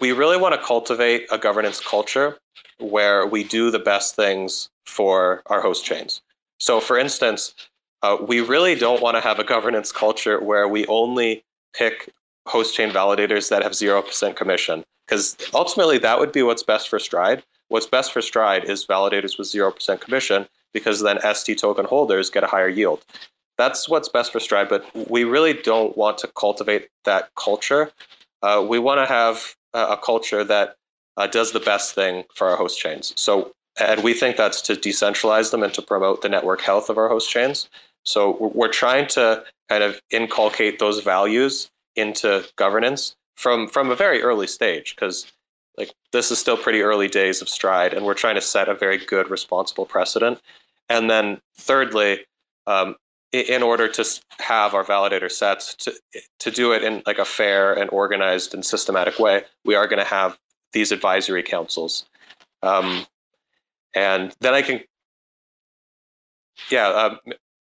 [0.00, 2.38] we really want to cultivate a governance culture
[2.78, 6.20] where we do the best things for our host chains.
[6.58, 7.54] So, for instance,
[8.02, 11.42] uh, we really don't want to have a governance culture where we only
[11.74, 12.12] pick
[12.46, 16.98] host chain validators that have 0% commission, because ultimately that would be what's best for
[16.98, 17.42] Stride.
[17.70, 22.44] What's best for Stride is validators with 0% commission because then ST token holders get
[22.44, 23.04] a higher yield.
[23.58, 27.92] That's what's best for Stride, but we really don't want to cultivate that culture.
[28.42, 30.76] Uh, we want to have a, culture that
[31.16, 33.12] uh, does the best thing for our host chains.
[33.16, 36.98] So, and we think that's to decentralize them and to promote the network health of
[36.98, 37.68] our host chains.
[38.04, 44.22] So, we're trying to kind of inculcate those values into governance from from a very
[44.22, 45.30] early stage because
[45.76, 48.74] like this is still pretty early days of stride and we're trying to set a
[48.74, 50.40] very good responsible precedent.
[50.88, 52.26] And then thirdly
[52.66, 52.96] um,
[53.32, 54.04] in order to
[54.38, 55.92] have our validator sets to
[56.40, 59.98] to do it in like a fair and organized and systematic way we are going
[59.98, 60.38] to have
[60.72, 62.04] these advisory councils.
[62.62, 63.06] Um,
[63.94, 64.80] and then i can
[66.70, 67.18] yeah um,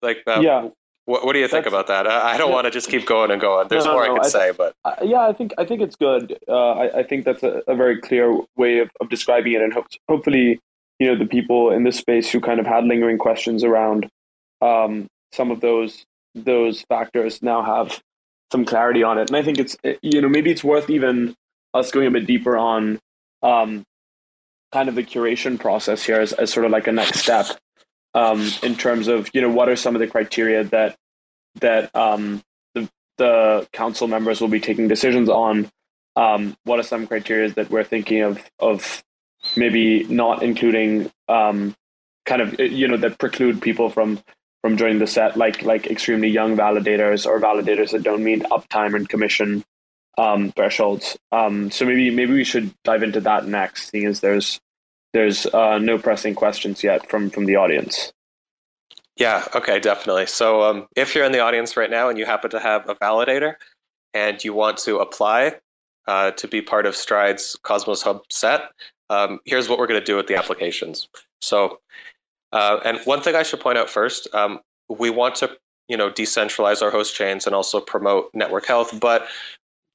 [0.01, 0.67] like uh, yeah
[1.05, 2.07] what, what do you think That's, about that?
[2.07, 2.55] I, I don't yeah.
[2.55, 3.67] want to just keep going and going.
[3.67, 5.95] There's no, more no, I can I say, but yeah, I think I think it's
[5.95, 6.37] good.
[6.47, 9.73] Uh, I, I, think that's a, a, very clear way of, of describing it, and
[9.73, 10.59] ho- hopefully,
[10.99, 14.09] you know, the people in this space who kind of had lingering questions around
[14.61, 18.01] um, some of those those factors now have
[18.51, 19.29] some clarity on it.
[19.29, 21.35] And I think it's you know maybe it's worth even
[21.73, 22.99] us going a bit deeper on
[23.41, 23.83] um,
[24.71, 27.47] kind of the curation process here as, as sort of like a next step
[28.13, 30.95] um, in terms of you know what are some of the criteria that
[31.55, 32.41] that um,
[32.73, 35.69] the the council members will be taking decisions on.
[36.15, 39.03] Um, what are some criteria that we're thinking of of
[39.55, 41.75] maybe not including um,
[42.25, 44.19] kind of you know that preclude people from
[44.61, 48.95] from joining the set like like extremely young validators or validators that don't meet uptime
[48.95, 49.63] and commission
[50.17, 51.17] um, thresholds.
[51.31, 54.61] Um, so maybe maybe we should dive into that next, seeing as there's
[55.13, 58.11] there's uh, no pressing questions yet from from the audience.
[59.15, 59.45] Yeah.
[59.55, 59.79] Okay.
[59.79, 60.25] Definitely.
[60.25, 62.95] So, um, if you're in the audience right now and you happen to have a
[62.95, 63.55] validator
[64.13, 65.55] and you want to apply
[66.07, 68.71] uh, to be part of Stride's Cosmos Hub set,
[69.09, 71.07] um, here's what we're going to do with the applications.
[71.41, 71.79] So,
[72.51, 76.09] uh, and one thing I should point out first, um, we want to you know
[76.09, 79.27] decentralize our host chains and also promote network health, but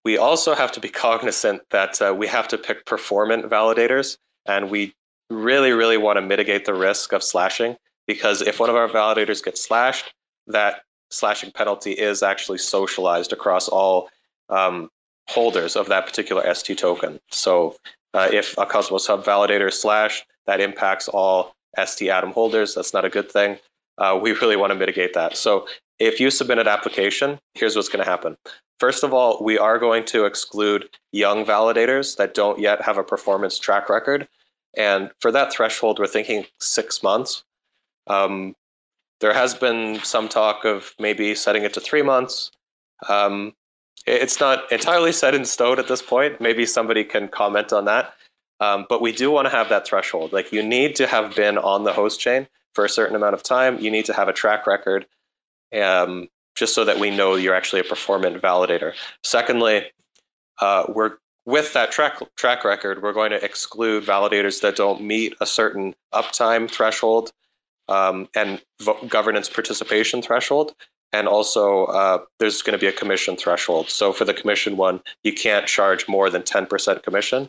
[0.04, 4.70] we also have to be cognizant that uh, we have to pick performant validators, and
[4.70, 4.94] we
[5.30, 9.44] really, really want to mitigate the risk of slashing because if one of our validators
[9.44, 10.12] gets slashed,
[10.46, 14.08] that slashing penalty is actually socialized across all
[14.48, 14.88] um,
[15.28, 17.20] holders of that particular ST token.
[17.30, 17.76] So
[18.14, 22.74] uh, if a Cosmos Hub validator is slashed, that impacts all ST Atom holders.
[22.74, 23.58] That's not a good thing.
[23.98, 25.36] Uh, we really want to mitigate that.
[25.36, 25.66] So
[25.98, 28.36] if you submit an application, here's what's going to happen.
[28.80, 33.02] First of all, we are going to exclude young validators that don't yet have a
[33.02, 34.28] performance track record
[34.76, 37.44] and for that threshold, we're thinking six months.
[38.06, 38.54] Um,
[39.20, 42.50] there has been some talk of maybe setting it to three months.
[43.08, 43.54] Um,
[44.06, 46.40] it's not entirely set in stone at this point.
[46.40, 48.14] Maybe somebody can comment on that.
[48.60, 50.32] Um, but we do want to have that threshold.
[50.32, 53.42] Like you need to have been on the host chain for a certain amount of
[53.42, 53.78] time.
[53.78, 55.06] You need to have a track record,
[55.78, 58.94] um, just so that we know you're actually a performant validator.
[59.22, 59.84] Secondly,
[60.60, 65.34] uh, we're with that track track record, we're going to exclude validators that don't meet
[65.40, 67.32] a certain uptime threshold
[67.88, 70.74] um, and vo- governance participation threshold.
[71.10, 73.88] And also, uh, there's going to be a commission threshold.
[73.88, 77.48] So for the commission one, you can't charge more than 10% commission.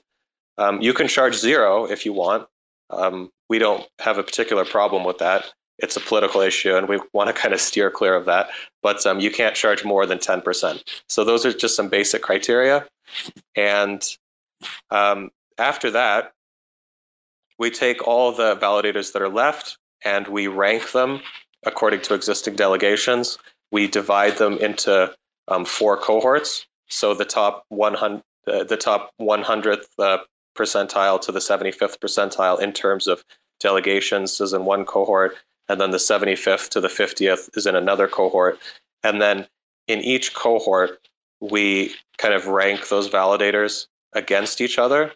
[0.57, 2.47] Um, you can charge zero if you want.
[2.89, 5.51] Um, we don't have a particular problem with that.
[5.77, 8.47] It's a political issue, and we want to kind of steer clear of that.
[8.81, 10.83] But um, you can't charge more than 10%.
[11.09, 12.85] So those are just some basic criteria.
[13.55, 14.03] And
[14.91, 16.33] um, after that,
[17.57, 21.21] we take all the validators that are left and we rank them
[21.65, 23.37] according to existing delegations.
[23.71, 25.13] We divide them into
[25.49, 26.65] um, four cohorts.
[26.87, 30.19] So the top 100, uh, the top 100th uh,
[30.57, 33.23] percentile to the 75th percentile in terms of
[33.59, 35.35] delegations is in one cohort,
[35.67, 38.59] and then the 75th to the 50th is in another cohort.
[39.03, 39.47] And then
[39.87, 41.07] in each cohort,
[41.41, 45.11] we kind of rank those validators against each other.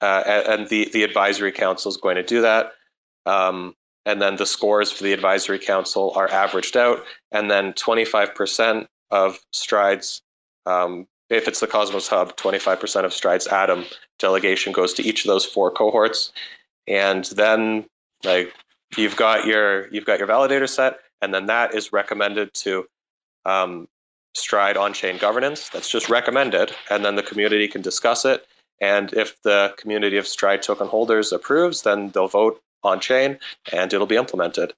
[0.00, 2.72] Uh, and the, the advisory council is going to do that.
[3.26, 3.74] Um,
[4.06, 7.04] and then the scores for the advisory council are averaged out.
[7.32, 10.22] And then 25% of strides,
[10.64, 13.84] um, if it's the Cosmos Hub, 25% of strides Atom
[14.18, 16.32] delegation goes to each of those four cohorts.
[16.86, 17.86] And then
[18.24, 18.52] like
[18.96, 22.84] you've got your you've got your validator set, and then that is recommended to
[23.44, 23.88] um,
[24.34, 25.68] Stride on-chain governance.
[25.68, 28.46] That's just recommended, and then the community can discuss it.
[28.80, 33.38] And if the community of Stride token holders approves, then they'll vote on chain,
[33.72, 34.72] and it'll be implemented.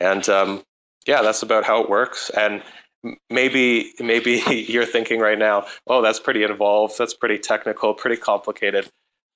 [0.00, 0.64] And um,
[1.06, 2.30] yeah, that's about how it works.
[2.30, 2.62] And
[3.30, 6.98] maybe maybe you're thinking right now, oh, that's pretty involved.
[6.98, 8.88] That's pretty technical, pretty complicated.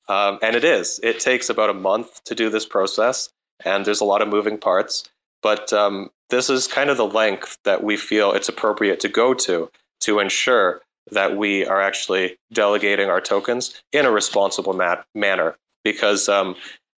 [0.09, 0.99] Um, and it is.
[1.03, 3.29] It takes about a month to do this process,
[3.65, 5.09] and there's a lot of moving parts.
[5.43, 9.35] But um, this is kind of the length that we feel it's appropriate to go
[9.35, 9.71] to
[10.01, 14.75] to ensure that we are actually delegating our tokens in a responsible
[15.15, 15.57] manner.
[15.85, 16.55] Because um,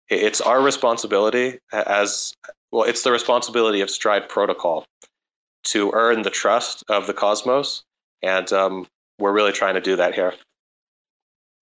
[0.10, 2.34] it's our responsibility as
[2.71, 4.86] well it's the responsibility of stride protocol
[5.63, 7.84] to earn the trust of the cosmos
[8.21, 8.88] and um,
[9.19, 10.34] we're really trying to do that here.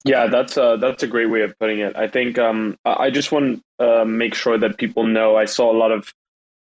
[0.06, 1.96] Yeah that's a, that's a great way of putting it.
[1.96, 5.72] I think um, i just want to uh, make sure that people know i saw
[5.72, 6.14] a lot of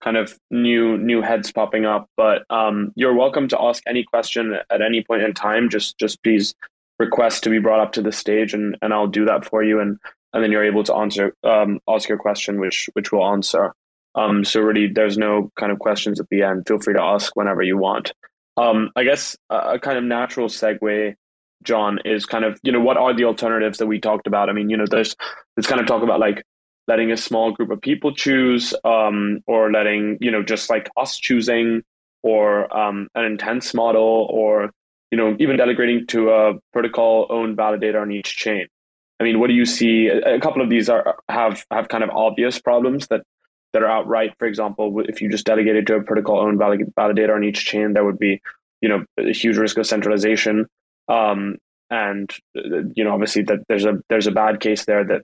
[0.07, 2.09] kind of new new heads popping up.
[2.17, 5.69] But um, you're welcome to ask any question at any point in time.
[5.69, 6.55] Just just please
[7.01, 9.81] request to be brought up to the stage, and and I'll do that for you,
[9.81, 9.99] and
[10.33, 13.75] and then you're able to answer um, ask your question, which which we'll answer.
[14.15, 16.69] Um, so really, there's no kind of questions at the end.
[16.69, 18.13] Feel free to ask whenever you want.
[18.57, 21.15] Um, I guess a kind of natural segue,
[21.65, 24.49] John, is kind of you know what are the alternatives that we talked about?
[24.49, 25.17] I mean, you know, there's
[25.57, 26.45] there's kind of talk about like
[26.89, 31.19] letting a small group of people choose um, or letting you know just like us
[31.19, 31.83] choosing
[32.23, 34.71] or um, an intense model or
[35.11, 38.67] you know even delegating to a protocol owned validator on each chain.
[39.21, 40.09] I mean what do you see?
[40.09, 43.23] A, couple of these are have have kind of obvious problems that
[43.73, 44.35] that are outright.
[44.39, 48.05] For example if you just delegated to a protocol owned validator on each chain there
[48.05, 48.41] would be
[48.81, 50.67] you know a huge risk of centralization.
[51.09, 55.23] Um, and you know obviously that there's a there's a bad case there that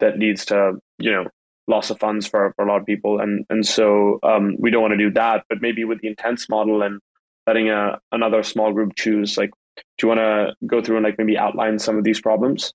[0.00, 1.26] that leads to you know
[1.66, 3.20] loss of funds for, for a lot of people.
[3.20, 6.48] And and so um, we don't want to do that but maybe with the intense
[6.48, 7.00] model and
[7.46, 9.50] letting a, another small group choose like
[9.98, 12.72] do you want to go through and like maybe outline some of these problems?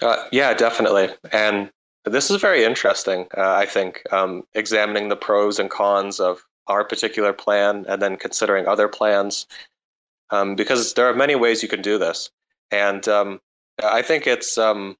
[0.00, 1.08] Uh, yeah definitely.
[1.32, 1.70] And
[2.04, 6.84] this is very interesting uh, i think um, examining the pros and cons of our
[6.84, 9.46] particular plan and then considering other plans
[10.30, 12.30] um, because there are many ways you can do this.
[12.70, 13.40] And um,
[13.82, 14.96] i think it's um,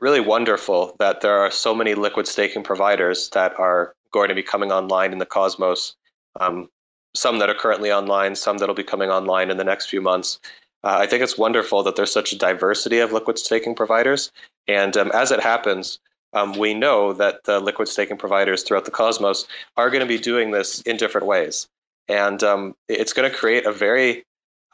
[0.00, 4.42] really wonderful that there are so many liquid staking providers that are going to be
[4.42, 5.96] coming online in the Cosmos.
[6.40, 6.68] Um,
[7.14, 10.40] some that are currently online, some that'll be coming online in the next few months.
[10.82, 14.30] Uh, I think it's wonderful that there's such a diversity of liquid staking providers.
[14.68, 15.98] And um, as it happens,
[16.32, 20.18] um, we know that the liquid staking providers throughout the Cosmos are going to be
[20.18, 21.68] doing this in different ways.
[22.08, 24.24] And um, it's going to create a very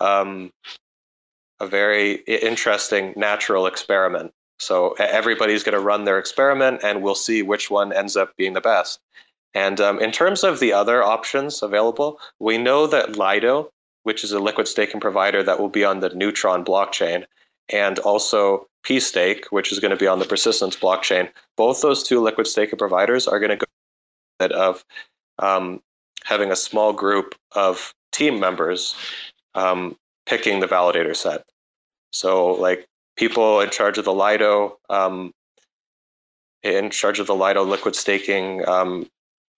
[0.01, 0.51] um,
[1.61, 7.43] a very interesting natural experiment so everybody's going to run their experiment, and we'll see
[7.43, 9.01] which one ends up being the best.
[9.55, 13.71] And um, in terms of the other options available, we know that Lido,
[14.03, 17.25] which is a liquid staking provider that will be on the Neutron blockchain,
[17.71, 22.21] and also pSTAKE, which is going to be on the Persistence blockchain, both those two
[22.21, 23.65] liquid staking providers are going to go
[24.53, 24.85] of
[25.39, 25.83] um,
[26.25, 28.95] having a small group of team members
[29.55, 29.97] um,
[30.27, 31.45] picking the validator set.
[32.13, 32.87] So, like
[33.21, 35.35] people in charge of the Lido, um,
[36.63, 39.07] in charge of the Lido liquid staking, um,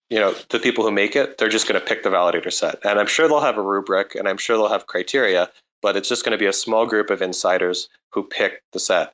[0.10, 2.80] you know, the people who make it, they're just going to pick the validator set.
[2.84, 5.48] And I'm sure they'll have a rubric and I'm sure they'll have criteria,
[5.84, 9.14] but it's just going to be a small group of insiders who pick the set.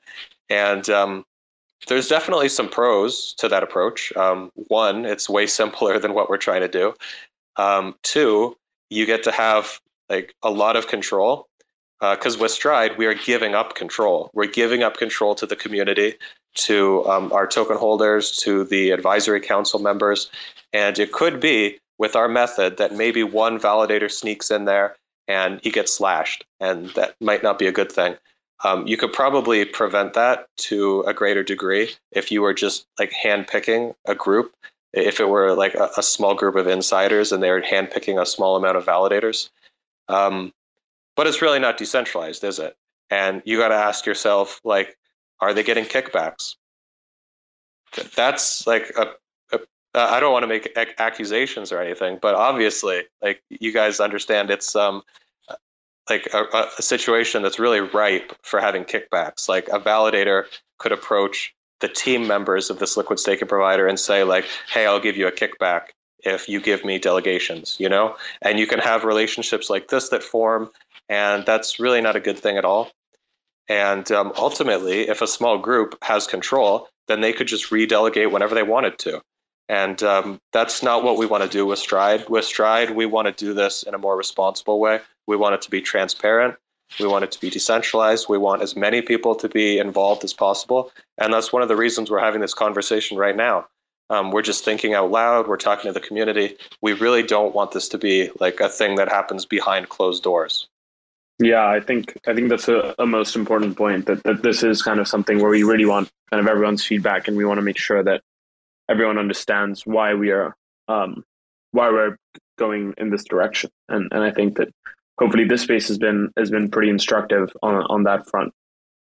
[0.50, 1.26] And um,
[1.89, 4.14] there's definitely some pros to that approach.
[4.16, 6.93] Um, one, it's way simpler than what we're trying to do.
[7.58, 8.56] Um, two,
[8.89, 11.50] you get to have like a lot of control
[12.00, 14.30] because uh, with Stride, we are giving up control.
[14.34, 16.16] We're giving up control to the community,
[16.56, 20.30] to um, our token holders, to the advisory council members.
[20.74, 24.95] And it could be with our method that maybe one validator sneaks in there
[25.28, 28.16] and he gets slashed, and that might not be a good thing.
[28.64, 33.12] Um, you could probably prevent that to a greater degree if you were just like
[33.12, 34.54] handpicking a group.
[34.93, 38.26] If it were like a, a small group of insiders and they were handpicking a
[38.26, 39.50] small amount of validators,
[40.08, 40.54] um,
[41.18, 42.78] but it's really not decentralized, is it?
[43.09, 44.97] And you got to ask yourself, like,
[45.41, 46.55] are they getting kickbacks?
[48.15, 49.07] That's like a
[49.97, 54.49] I don't want to make ac- accusations or anything, but obviously, like you guys understand,
[54.49, 55.01] it's um
[56.09, 56.43] like a,
[56.78, 59.49] a, situation that's really ripe for having kickbacks.
[59.49, 60.45] Like a validator
[60.78, 64.99] could approach the team members of this liquid staking provider and say, like, "Hey, I'll
[64.99, 65.88] give you a kickback
[66.20, 70.24] if you give me delegations," you know, and you can have relationships like this that
[70.24, 70.70] form,
[71.10, 72.91] and that's really not a good thing at all.
[73.70, 78.55] And um, ultimately, if a small group has control, then they could just redelegate whenever
[78.55, 79.22] they wanted to.
[79.70, 82.30] And um, that's not what we want to do with Stride.
[82.30, 85.01] With Stride, we want to do this in a more responsible way.
[85.28, 86.55] We want it to be transparent.
[87.01, 88.28] We want it to be decentralized.
[88.30, 90.91] We want as many people to be involved as possible.
[91.18, 93.68] And that's one of the reasons we're having this conversation right now.
[94.10, 95.47] Um, we're just thinking out loud.
[95.49, 96.55] We're talking to the community.
[96.82, 100.70] We really don't want this to be like a thing that happens behind closed doors.
[101.40, 104.08] Yeah, I think I think that's a, a most important point.
[104.08, 107.28] That that this is kind of something where we really want kind of everyone's feedback,
[107.28, 108.22] and we want to make sure that
[108.90, 110.56] everyone understands why we are
[110.88, 111.24] um,
[111.72, 112.18] why we're
[112.58, 113.70] going in this direction.
[113.88, 114.70] And and I think that
[115.20, 118.52] hopefully this space has been has been pretty instructive on on that front.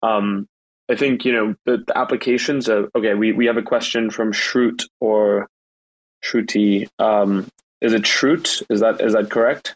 [0.01, 0.47] Um,
[0.89, 2.69] I think you know the, the applications.
[2.69, 5.47] Of, okay, we we have a question from Shroot or
[6.23, 6.87] Shruti.
[6.97, 7.49] Um,
[7.81, 8.63] is it Shroot?
[8.69, 9.75] Is that is that correct?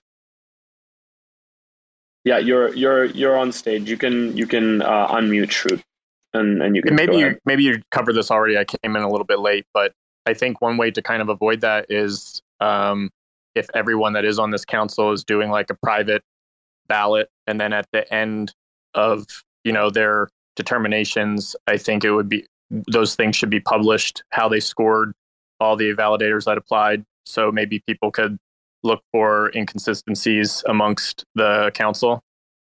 [2.26, 3.90] Yeah, you're you're you're on stage.
[3.90, 5.82] You can you can uh, unmute Shroot
[6.36, 8.58] and, and you can maybe you maybe you covered this already.
[8.58, 9.94] I came in a little bit late, but
[10.26, 13.10] I think one way to kind of avoid that is um,
[13.56, 16.24] if everyone that is on this council is doing like a private
[16.88, 18.54] ballot, and then at the end
[18.94, 19.26] of
[19.64, 22.46] you know their determinations, I think it would be
[22.92, 25.14] those things should be published how they scored
[25.60, 27.04] all the validators that applied.
[27.26, 28.38] So maybe people could
[28.86, 32.22] look for inconsistencies amongst the council.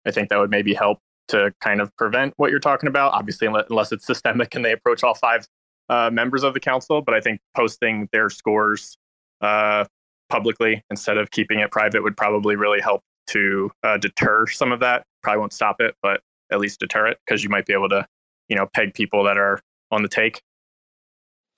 [0.05, 0.99] I think that would maybe help
[1.30, 3.13] to kind of prevent what you're talking about.
[3.13, 5.45] Obviously, unless it's systemic and they approach all five
[5.89, 7.01] uh, members of the council.
[7.01, 8.97] But I think posting their scores
[9.41, 9.86] uh,
[10.30, 14.80] publicly instead of keeping it private would probably really help to uh, deter some of
[14.80, 15.03] that.
[15.22, 18.05] Probably won't stop it, but at least deter it because you might be able to,
[18.47, 19.59] you know, peg people that are
[19.91, 20.41] on the take.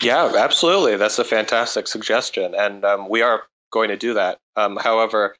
[0.02, 0.96] Yeah, absolutely.
[0.96, 4.40] That's a fantastic suggestion, and um, we are going to do that.
[4.56, 5.36] Um, however,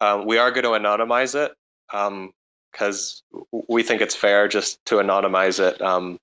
[0.00, 1.52] um, we are going to anonymize it.
[1.92, 2.32] Um,
[2.72, 3.22] because
[3.68, 5.80] we think it's fair just to anonymize it.
[5.82, 6.18] Um,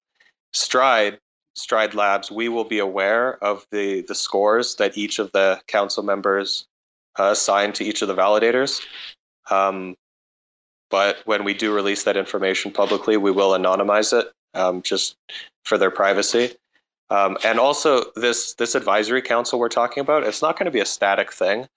[0.54, 1.20] Stride,
[1.56, 6.04] Stride Labs, we will be aware of the the scores that each of the council
[6.04, 6.66] members
[7.20, 8.82] uh, assign to each of the validators.
[9.50, 9.96] Um,
[10.90, 15.18] but when we do release that information publicly, we will anonymize it um, just
[15.66, 16.56] for their privacy.
[17.10, 20.80] Um, and also, this this advisory council we're talking about, it's not going to be
[20.80, 21.68] a static thing.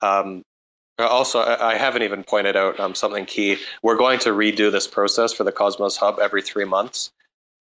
[0.00, 0.42] Um,
[0.98, 3.58] uh, also, I haven't even pointed out um, something key.
[3.82, 7.12] We're going to redo this process for the Cosmos Hub every three months.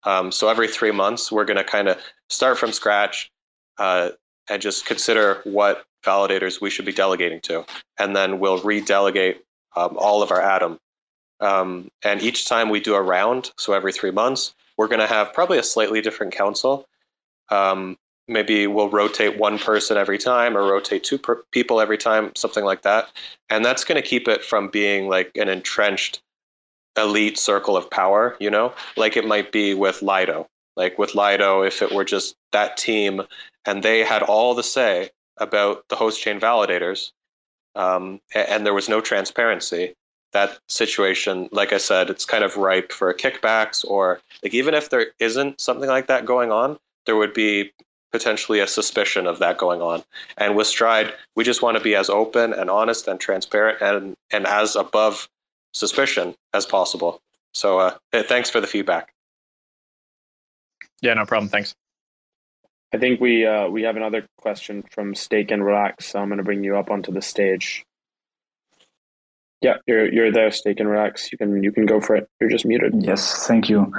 [0.05, 1.99] Um, so every three months, we're going to kind of
[2.29, 3.31] start from scratch
[3.79, 4.11] uh,
[4.51, 7.64] and just consider what validators we should be delegating to,
[7.99, 9.37] and then we'll redelegate
[9.77, 10.79] um, all of our Atom.
[11.41, 15.07] Um, and each time we do a round, so every three months, we're going to
[15.07, 16.87] have probably a slightly different council.
[17.51, 17.97] Um,
[18.28, 22.64] maybe we'll rotate one person every time or rotate two per- people every time, something
[22.64, 23.09] like that.
[23.51, 26.22] And that's going to keep it from being like an entrenched
[26.97, 30.49] elite circle of power, you know, like it might be with Lido.
[30.76, 33.22] Like with Lido, if it were just that team
[33.66, 37.12] and they had all the say about the host chain validators
[37.74, 39.95] um, and there was no transparency,
[40.32, 44.88] that situation, like I said, it's kind of ripe for kickbacks or like even if
[44.88, 47.72] there isn't something like that going on, there would be
[48.12, 50.05] potentially a suspicion of that going on.
[50.36, 54.14] And with Stride, we just want to be as open and honest and transparent and,
[54.30, 55.28] and as above
[55.72, 57.20] suspicion as possible.
[57.55, 59.12] So uh, thanks for the feedback.
[61.00, 61.48] Yeah, no problem.
[61.48, 61.74] Thanks.
[62.94, 66.07] I think we uh, we have another question from Stake and Relax.
[66.07, 67.84] So I'm going to bring you up onto the stage.
[69.62, 71.32] Yeah, you're you're there, Stake and Relax.
[71.32, 72.28] You can you can go for it.
[72.40, 72.94] You're just muted.
[73.03, 73.92] Yes, thank you.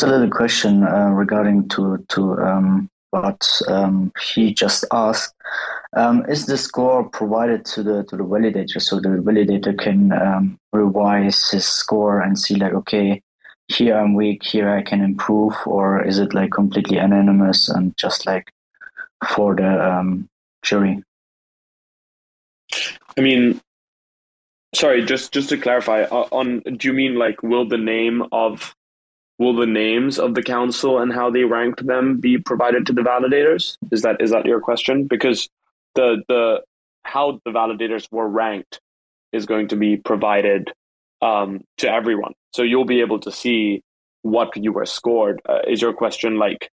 [0.00, 5.34] A little question uh, regarding to to um, what um, he just asked.
[5.94, 10.58] Um, is the score provided to the to the validator so the validator can um,
[10.72, 13.20] revise his score and see like okay
[13.68, 18.24] here I'm weak here I can improve or is it like completely anonymous and just
[18.26, 18.50] like
[19.28, 20.28] for the um,
[20.62, 21.04] jury?
[23.16, 23.60] I mean,
[24.74, 28.74] sorry, just just to clarify, uh, on do you mean like will the name of
[29.42, 33.02] will the names of the council and how they ranked them be provided to the
[33.02, 33.76] validators?
[33.90, 35.06] Is that is that your question?
[35.06, 35.48] Because
[35.94, 36.62] the the
[37.02, 38.80] how the validators were ranked
[39.32, 40.72] is going to be provided
[41.20, 43.82] um, to everyone, so you'll be able to see
[44.22, 45.40] what you were scored.
[45.48, 46.70] Uh, is your question like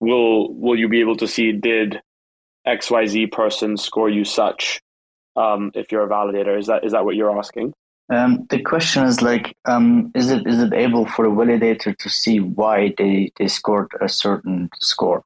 [0.00, 2.00] will will you be able to see did
[2.66, 4.80] XYZ person score you such
[5.36, 6.58] um, if you're a validator?
[6.58, 7.72] Is that is that what you're asking?
[8.10, 12.08] Um, the question is like, um, is it is it able for a validator to
[12.08, 15.22] see why they, they scored a certain score?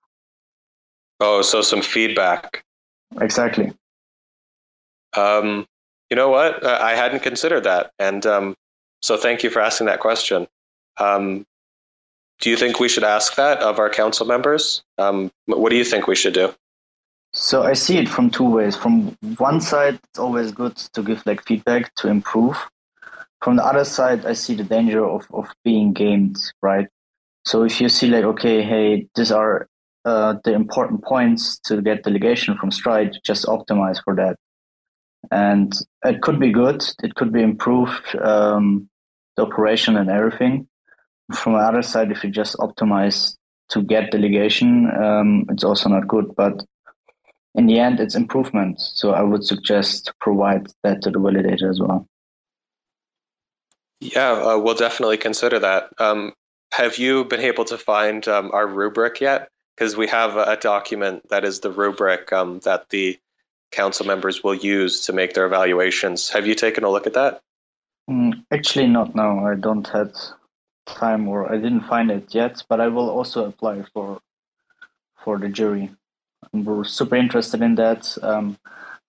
[1.19, 2.63] Oh, so some feedback.
[3.21, 3.73] Exactly.
[5.17, 5.67] Um,
[6.11, 6.65] you know what?
[6.65, 8.55] I hadn't considered that, and um,
[9.01, 10.47] so thank you for asking that question.
[10.99, 11.47] Um,
[12.41, 14.83] do you think we should ask that of our council members?
[14.99, 16.55] Um, what do you think we should do?
[17.33, 18.77] So I see it from two ways.
[18.77, 22.57] From one side, it's always good to give like feedback to improve.
[23.45, 26.89] From the other side, I see the danger of, of being gamed, right?
[27.45, 29.69] So if you see like, okay, hey, these are
[30.07, 34.37] uh, the important points to get delegation from Stride, just optimize for that.
[35.31, 36.83] And it could be good.
[37.03, 38.89] It could be improved, um,
[39.37, 40.67] the operation and everything.
[41.35, 43.37] From the other side, if you just optimize
[43.71, 46.35] to get delegation, um, it's also not good.
[46.35, 46.65] But
[47.55, 48.81] in the end, it's improvement.
[48.81, 52.09] So I would suggest to provide that to the validator as well.
[54.05, 55.89] Yeah, uh, we'll definitely consider that.
[55.99, 56.33] Um,
[56.73, 59.49] have you been able to find um, our rubric yet?
[59.77, 63.19] Because we have a, document that is the rubric um, that the
[63.73, 66.31] council members will use to make their evaluations.
[66.31, 67.41] Have you taken a look at that?
[68.09, 69.45] Mm, actually, not now.
[69.45, 70.15] I don't have
[70.87, 72.63] time, or I didn't find it yet.
[72.69, 74.21] But I will also apply for
[75.25, 75.91] for the jury
[76.55, 78.17] we're super interested in that.
[78.23, 78.59] Um,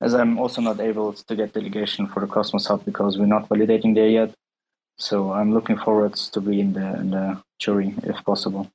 [0.02, 3.48] as I'm also not able to get delegation for the Cosmos Hub because we're not
[3.48, 4.34] validating there yet.
[4.98, 8.72] So I'm looking forward to be in the, in the jury if possible.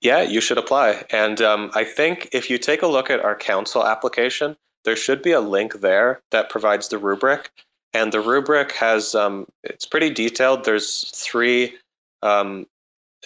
[0.00, 1.04] Yeah, you should apply.
[1.10, 5.22] And um, I think if you take a look at our council application, there should
[5.22, 7.50] be a link there that provides the rubric.
[7.92, 10.64] And the rubric has, um, it's pretty detailed.
[10.64, 11.74] There's three,
[12.22, 12.66] um,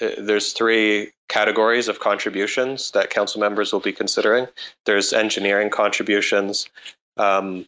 [0.01, 4.47] uh, there's three categories of contributions that council members will be considering.
[4.87, 6.69] There's engineering contributions,
[7.17, 7.67] um,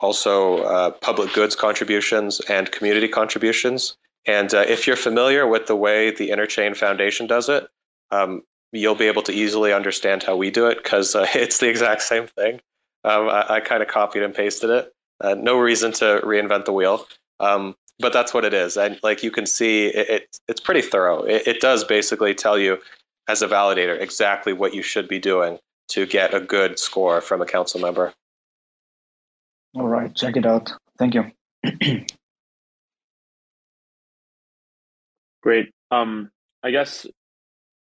[0.00, 3.96] also uh, public goods contributions, and community contributions.
[4.26, 7.68] And uh, if you're familiar with the way the Interchain Foundation does it,
[8.10, 8.42] um,
[8.72, 12.02] you'll be able to easily understand how we do it because uh, it's the exact
[12.02, 12.60] same thing.
[13.04, 14.92] Um, I, I kind of copied and pasted it.
[15.20, 17.06] Uh, no reason to reinvent the wheel.
[17.40, 18.76] Um, but that's what it is.
[18.76, 21.22] And like you can see, it, it it's pretty thorough.
[21.22, 22.78] It, it does basically tell you
[23.28, 27.42] as a validator exactly what you should be doing to get a good score from
[27.42, 28.14] a council member.
[29.74, 30.72] All right, check it out.
[30.98, 31.30] Thank you.
[35.42, 35.70] Great.
[35.90, 36.30] Um,
[36.62, 37.06] I guess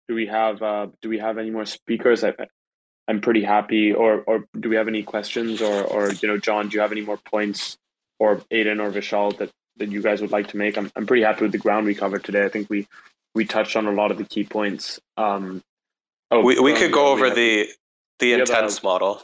[0.09, 2.25] do we have uh, do we have any more speakers?
[2.25, 2.35] I,
[3.09, 3.93] I'm pretty happy.
[3.93, 5.63] Or or do we have any questions?
[5.63, 7.77] Or or you know, John, do you have any more points?
[8.19, 10.77] Or Aidan or Vishal that that you guys would like to make.
[10.79, 12.45] I'm I'm pretty happy with the ground we covered today.
[12.45, 12.87] I think we
[13.35, 15.01] we touched on a lot of the key points.
[15.17, 15.63] Um,
[16.31, 17.69] oh, we we um, could go over the
[18.21, 19.23] the intense a, model.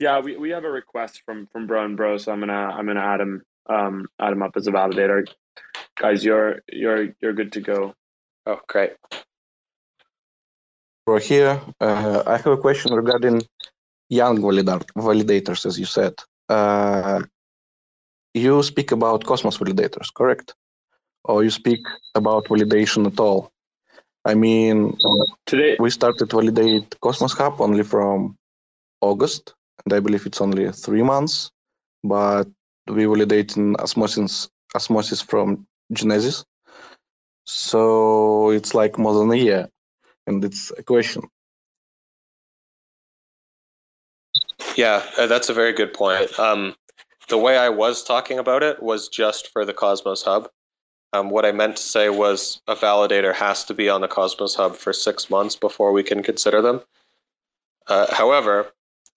[0.00, 2.86] Yeah, we, we have a request from from Bro and Bro, so I'm gonna I'm
[2.86, 5.28] gonna add him um add him up as a validator.
[6.00, 7.94] Guys, you're you're you're good to go.
[8.46, 8.92] Oh, great.
[11.04, 13.42] Bro, here uh, I have a question regarding
[14.08, 16.14] young validators, as you said.
[16.48, 17.22] Uh,
[18.32, 20.54] you speak about Cosmos validators, correct?
[21.24, 21.80] Or you speak
[22.14, 23.50] about validation at all?
[24.24, 24.96] I mean,
[25.44, 28.36] today we started validate Cosmos Hub only from
[29.02, 29.54] August,
[29.84, 31.50] and I believe it's only three months.
[32.02, 32.48] But
[32.86, 36.44] we validate in osmosis, osmosis from Genesis,
[37.44, 39.68] so it's like more than a year,
[40.26, 41.22] and it's a question.
[44.76, 46.38] Yeah, uh, that's a very good point.
[46.38, 46.76] Um,
[47.28, 50.48] the way I was talking about it was just for the Cosmos Hub.
[51.12, 54.54] Um, what I meant to say was a validator has to be on the Cosmos
[54.54, 56.82] Hub for six months before we can consider them.
[57.88, 58.72] Uh, however,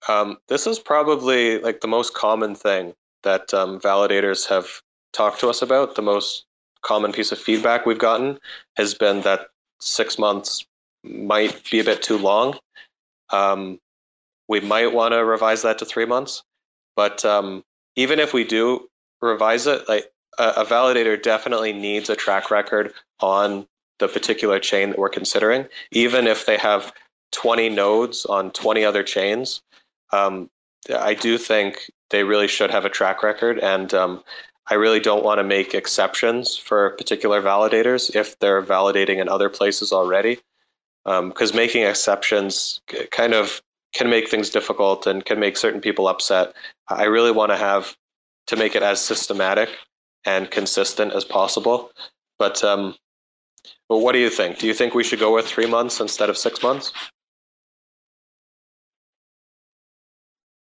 [0.08, 4.82] um, this is probably like the most common thing that um, validators have
[5.12, 6.44] talked to us about, the most
[6.82, 8.38] common piece of feedback we've gotten
[8.76, 9.48] has been that
[9.80, 10.66] six months
[11.02, 12.58] might be a bit too long.
[13.30, 13.80] Um,
[14.48, 16.42] we might want to revise that to three months,
[16.96, 17.64] but um,
[17.96, 18.88] even if we do
[19.22, 23.66] revise it, like a, a validator definitely needs a track record on
[23.98, 26.92] the particular chain that we're considering, even if they have
[27.32, 29.62] 20 nodes on 20 other chains.
[30.14, 30.50] Um,
[30.94, 34.22] I do think they really should have a track record, and um,
[34.70, 39.48] I really don't want to make exceptions for particular validators if they're validating in other
[39.48, 40.38] places already,
[41.04, 43.62] because um, making exceptions kind of
[43.92, 46.54] can make things difficult and can make certain people upset.
[46.88, 47.96] I really want to have
[48.48, 49.70] to make it as systematic
[50.24, 51.90] and consistent as possible.
[52.38, 52.94] But um,
[53.88, 54.58] but what do you think?
[54.58, 56.92] Do you think we should go with three months instead of six months?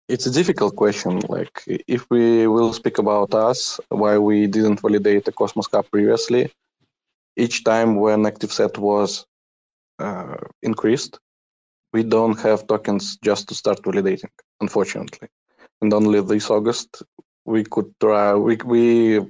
[0.08, 1.20] It's a difficult question.
[1.30, 6.51] Like, if we will speak about us, why we didn't validate the Cosmos Hub previously,
[7.36, 9.26] each time when active set was
[9.97, 11.20] uh, increased,
[11.91, 14.30] we don't have tokens just to start validating,
[14.62, 15.28] unfortunately.
[15.82, 17.01] And only this August,
[17.45, 19.22] we could try, we, we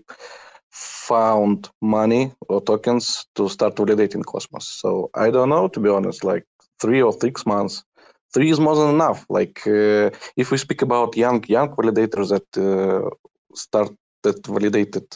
[0.71, 4.67] found money or tokens to start validating Cosmos.
[4.67, 6.43] So I don't know, to be honest, like
[6.81, 7.83] three or six months
[8.35, 9.25] three is more than enough.
[9.29, 13.09] Like uh, if we speak about young young validators that uh,
[13.53, 15.07] started validated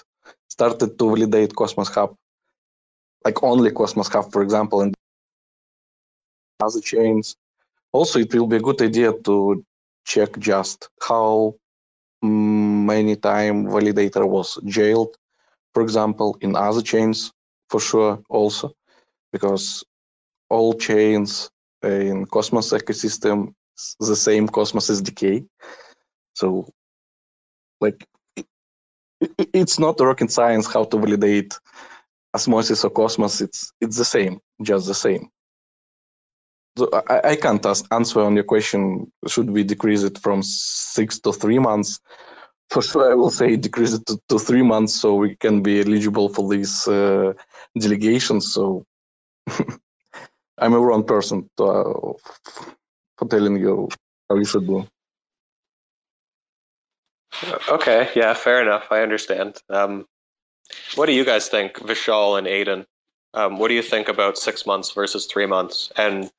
[0.48, 2.16] started to validate Cosmos Hub,
[3.26, 4.96] like only Cosmos Hub, for example, and
[6.64, 7.36] other chains.
[7.92, 9.64] Also, it will be a good idea to
[10.06, 11.56] check just how
[12.22, 15.16] many time validator was jailed,
[15.74, 17.32] for example, in other chains
[17.70, 18.72] for sure also,
[19.34, 19.84] because
[20.50, 21.50] all chains
[21.84, 23.54] in Cosmos ecosystem
[24.00, 25.46] the same Cosmos SDK.
[26.34, 26.68] So,
[27.82, 28.06] like,
[28.36, 28.46] it,
[29.54, 31.58] it's not rocket science how to validate
[32.34, 33.42] Osmosis or Cosmos.
[33.42, 35.30] It's it's the same, just the same.
[36.78, 39.12] So I, I can't answer on your question.
[39.28, 42.00] Should we decrease it from six to three months?
[42.70, 45.82] For sure, I will say decrease it to, to three months so we can be
[45.82, 47.34] eligible for these uh,
[47.78, 48.54] delegations.
[48.54, 48.86] So
[50.60, 52.14] I'm a wrong person to, uh,
[53.18, 53.90] for telling you
[54.30, 54.86] how you should do.
[57.70, 58.88] Okay, yeah, fair enough.
[58.92, 59.62] I understand.
[59.70, 60.06] Um,
[60.96, 62.86] what do you guys think, Vishal and Aidan?
[63.34, 65.92] Um, what do you think about six months versus three months?
[65.96, 66.30] And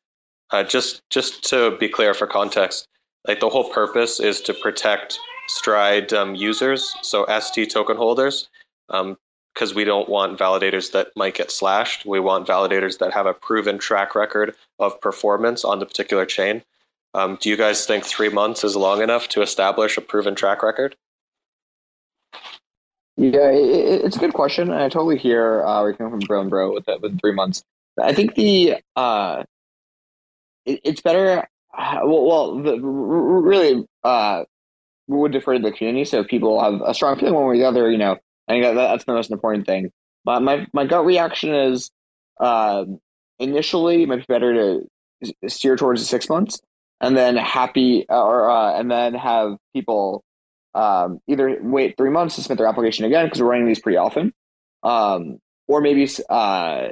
[0.50, 2.86] uh, just just to be clear for context,
[3.26, 5.18] like the whole purpose is to protect
[5.48, 8.48] Stride um, users, so ST token holders,
[8.88, 9.16] um,
[9.61, 12.06] because we don't want validators that might get slashed.
[12.06, 16.62] We want validators that have a proven track record of performance on the particular chain.
[17.12, 20.62] Um, do you guys think three months is long enough to establish a proven track
[20.62, 20.96] record?
[23.18, 26.48] Yeah, it, it's a good question, I totally hear uh, we're coming from bro and
[26.48, 27.62] bro with that with three months.
[28.00, 29.42] I think the uh,
[30.64, 31.46] it, it's better.
[31.76, 34.44] Uh, well, well the, really, uh,
[35.06, 37.56] we would defer to the community, so if people have a strong feeling one way
[37.56, 37.90] or the other.
[37.90, 38.18] You know,
[38.51, 39.92] I think that, that's the most important thing.
[40.24, 41.90] My my, my gut reaction is
[42.40, 42.84] uh,
[43.38, 44.80] initially it might be better
[45.22, 46.61] to steer towards the six months,
[47.01, 50.24] and then happy or uh, and then have people
[50.74, 53.98] um, either wait three months to submit their application again because we're running these pretty
[53.98, 54.32] often,
[54.82, 55.38] um,
[55.68, 56.88] or maybe uh,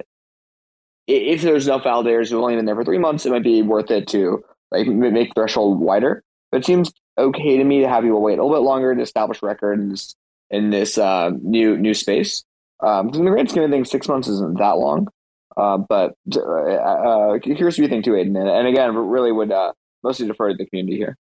[1.09, 3.91] if there's enough validators who've only been there for three months, it might be worth
[3.91, 6.23] it to like make threshold wider.
[6.53, 9.03] But it seems okay to me to have people wait a little bit longer to
[9.03, 10.15] establish records
[10.51, 12.45] in this uh, new new space.
[12.81, 15.09] Um, in the grand scheme of things, six months isn't that long.
[15.57, 18.37] Uh, but uh, uh, curious what you think too, Aidan.
[18.37, 19.73] And, and again, really would uh,
[20.05, 21.17] mostly defer to the community here.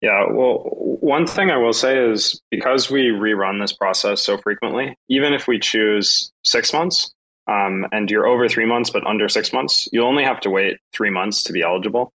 [0.00, 0.60] Yeah, well,
[1.00, 5.46] one thing I will say is because we rerun this process so frequently, even if
[5.46, 7.12] we choose six months
[7.48, 10.78] um, and you're over three months but under six months, you'll only have to wait
[10.94, 12.12] three months to be eligible.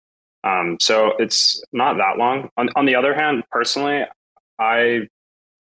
[0.44, 2.50] Um, so it's not that long.
[2.58, 4.04] On, on the other hand, personally,
[4.58, 5.08] I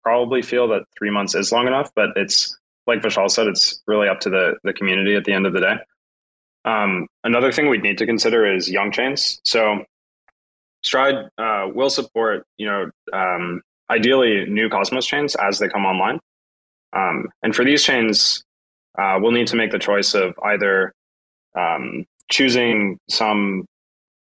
[0.03, 4.07] probably feel that three months is long enough, but it's like Vishal said, it's really
[4.07, 5.75] up to the, the community at the end of the day.
[6.65, 9.39] Um, another thing we'd need to consider is young chains.
[9.43, 9.83] So
[10.83, 16.19] Stride uh, will support, you know, um, ideally new Cosmos chains as they come online.
[16.93, 18.43] Um, and for these chains,
[18.97, 20.93] uh, we'll need to make the choice of either
[21.55, 23.65] um, choosing some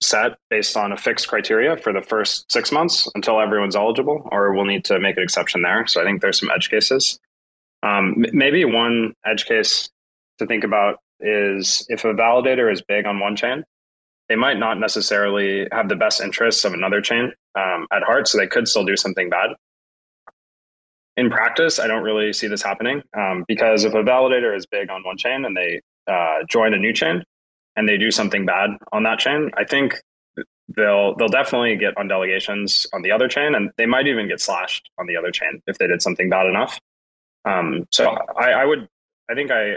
[0.06, 4.54] set based on a fixed criteria for the first six months until everyone's eligible, or
[4.54, 5.86] we'll need to make an exception there.
[5.88, 7.20] So I think there's some edge cases.
[7.84, 9.90] Um, maybe one edge case
[10.40, 13.64] to think about is if a validator is big on one chain,
[14.30, 18.38] they might not necessarily have the best interests of another chain um, at heart, so
[18.38, 19.52] they could still do something bad.
[21.18, 24.90] in practice, I don't really see this happening um, because if a validator is big
[24.90, 27.24] on one chain and they uh, join a new chain
[27.76, 29.96] and they do something bad on that chain, I think
[30.76, 34.42] they'll they'll definitely get on delegations on the other chain, and they might even get
[34.42, 36.80] slashed on the other chain if they did something bad enough.
[37.46, 38.88] Um, so I, I would,
[39.30, 39.76] I think I,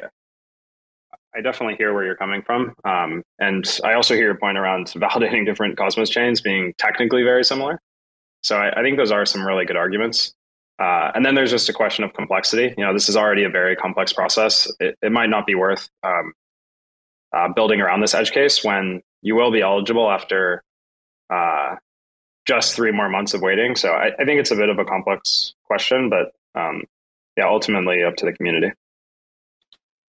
[1.37, 4.87] I definitely hear where you're coming from, um, and I also hear your point around
[4.97, 7.81] validating different Cosmos chains being technically very similar.
[8.43, 10.33] So I, I think those are some really good arguments.
[10.79, 12.73] Uh, and then there's just a question of complexity.
[12.79, 14.71] You know, this is already a very complex process.
[14.79, 16.33] It, it might not be worth um,
[17.33, 20.63] uh, building around this edge case when you will be eligible after
[21.31, 21.77] uh,
[22.47, 23.77] just three more months of waiting.
[23.77, 26.85] So I, I, think it's a bit of a complex question, but um,
[27.37, 28.73] yeah, ultimately up to the community.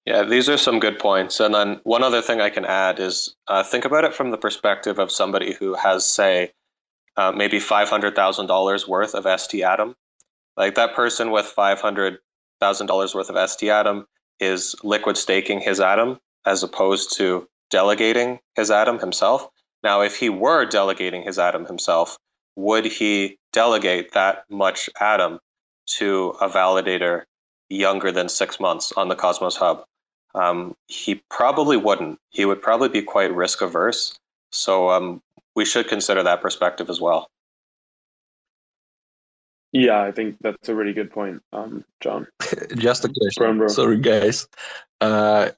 [0.05, 1.41] Yeah, these are some good points.
[1.41, 4.39] And then one other thing I can add is uh, think about it from the
[4.39, 6.53] perspective of somebody who has, say,
[7.17, 9.97] uh, maybe $500,000 worth of ST Atom.
[10.57, 14.07] Like that person with $500,000 worth of ST Atom
[14.39, 19.49] is liquid staking his Atom as opposed to delegating his Atom himself.
[19.83, 22.17] Now, if he were delegating his Atom himself,
[22.55, 25.41] would he delegate that much Atom
[25.99, 27.25] to a validator
[27.69, 29.85] younger than six months on the Cosmos Hub?
[30.35, 32.19] Um, he probably wouldn't.
[32.31, 34.19] He would probably be quite risk averse.
[34.53, 35.23] So um,
[35.55, 37.29] we should consider that perspective as well.
[39.73, 42.27] Yeah, I think that's a really good point, um, John.
[42.77, 43.69] Just a question.
[43.69, 44.47] Sorry, guys.
[45.01, 45.51] Uh,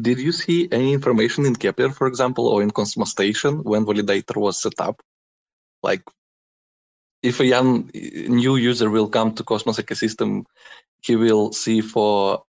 [0.00, 4.60] did you see any information in Keplr, for example, or in Cosmostation when validator was
[4.60, 5.00] set up?
[5.82, 6.02] Like,
[7.22, 10.44] if a young new user will come to Cosmos ecosystem,
[11.02, 12.42] he will see for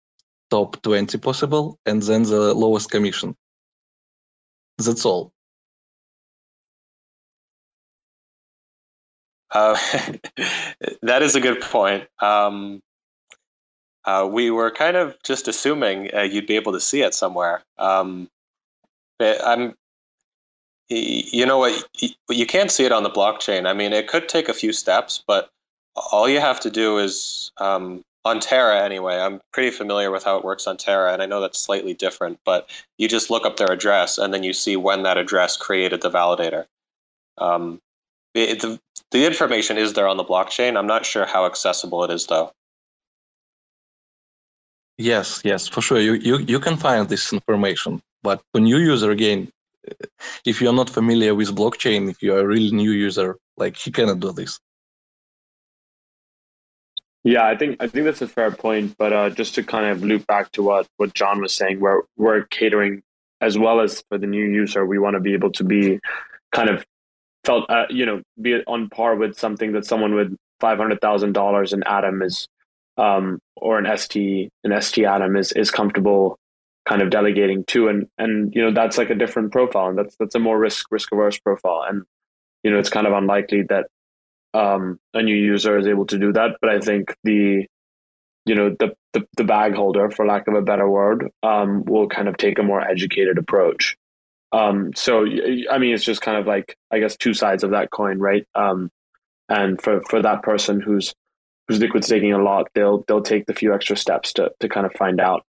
[0.51, 3.35] top 20 possible and then the lowest commission.
[4.79, 5.33] That's all.
[9.51, 9.77] Uh,
[11.03, 12.07] that is a good point.
[12.21, 12.81] Um,
[14.07, 17.63] uh, we were kind of just assuming uh, you'd be able to see it somewhere.
[17.79, 18.29] Um,
[19.21, 19.75] I'm,
[20.89, 21.85] you know what,
[22.31, 23.67] you can't see it on the blockchain.
[23.67, 25.51] I mean, it could take a few steps, but
[26.13, 29.17] all you have to do is um, on Terra anyway.
[29.17, 32.39] I'm pretty familiar with how it works on Terra, and I know that's slightly different.
[32.45, 36.03] But you just look up their address, and then you see when that address created
[36.03, 36.67] the validator.
[37.39, 37.81] Um,
[38.35, 38.79] it, the,
[39.11, 40.77] the information is there on the blockchain.
[40.77, 42.53] I'm not sure how accessible it is, though.
[44.99, 46.01] Yes, yes, for sure.
[46.01, 48.01] You, you, you can find this information.
[48.23, 49.51] But for new user, again,
[50.45, 54.21] if you're not familiar with blockchain, if you're a really new user, like you cannot
[54.21, 54.59] do this.
[57.25, 58.97] Yeah, I think I think that's a fair point.
[58.99, 62.03] But uh, just to kind of loop back to what what John was saying, where
[62.17, 63.03] we're catering
[63.41, 65.99] as well as for the new user, we want to be able to be
[66.53, 66.85] kind of
[67.45, 71.33] felt uh, you know be on par with something that someone with five hundred thousand
[71.33, 72.49] dollars in Atom is
[72.97, 76.39] um, or an ST an ST Atom is is comfortable
[76.89, 80.17] kind of delegating to and and you know that's like a different profile and that's
[80.19, 82.05] that's a more risk risk averse profile and
[82.63, 83.87] you know it's kind of unlikely that
[84.55, 87.67] um, a new user is able to do that but I think the
[88.45, 92.09] you know the, the the bag holder for lack of a better word um, will
[92.09, 93.97] kind of take a more educated approach
[94.53, 95.27] um, so
[95.71, 98.47] I mean, it's just kind of like I guess two sides of that coin, right?
[98.55, 98.91] Um,
[99.49, 101.15] and for for that person who's
[101.67, 104.87] who's liquid staking a lot, they'll they'll take the few extra steps to to kind
[104.87, 105.45] of find out,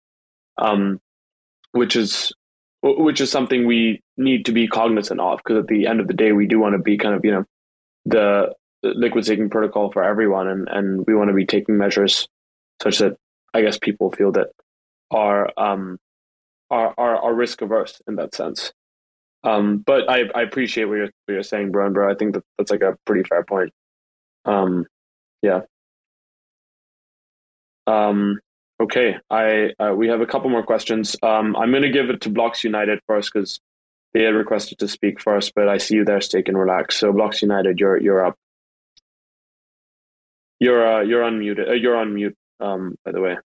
[0.57, 0.99] um,
[1.71, 2.33] which is
[2.83, 6.13] which is something we need to be cognizant of because at the end of the
[6.13, 7.45] day, we do want to be kind of you know
[8.05, 8.53] the
[8.83, 12.27] liquid staking protocol for everyone, and and we want to be taking measures
[12.81, 13.17] such that
[13.53, 14.47] I guess people feel that
[15.11, 15.97] are um
[16.69, 18.71] are are, are risk averse in that sense.
[19.43, 22.11] Um, but I, I appreciate what you're, what you're saying, bro, and bro.
[22.11, 23.71] I think that that's like a pretty fair point.
[24.45, 24.85] Um,
[25.41, 25.61] yeah.
[27.87, 28.39] Um,
[28.81, 29.17] okay.
[29.29, 31.15] I uh, we have a couple more questions.
[31.23, 33.59] Um, I'm going to give it to Blocks United first because
[34.13, 36.97] they had requested to speak first, but I see you there, Stake and Relax.
[36.97, 38.35] So Blocks United, you're you're up.
[40.59, 41.69] You're uh, you're unmuted.
[41.69, 42.35] Uh, you're on mute.
[42.59, 43.37] Um, by the way.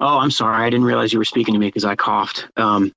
[0.00, 0.64] Oh, I'm sorry.
[0.64, 2.48] I didn't realize you were speaking to me because I coughed.
[2.56, 2.92] Um,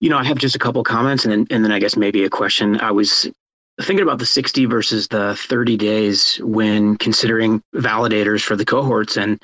[0.00, 2.22] you know, I have just a couple comments and then, and then I guess maybe
[2.22, 2.80] a question.
[2.80, 3.28] I was
[3.80, 9.40] thinking about the 60 versus the 30 days when considering validators for the cohorts and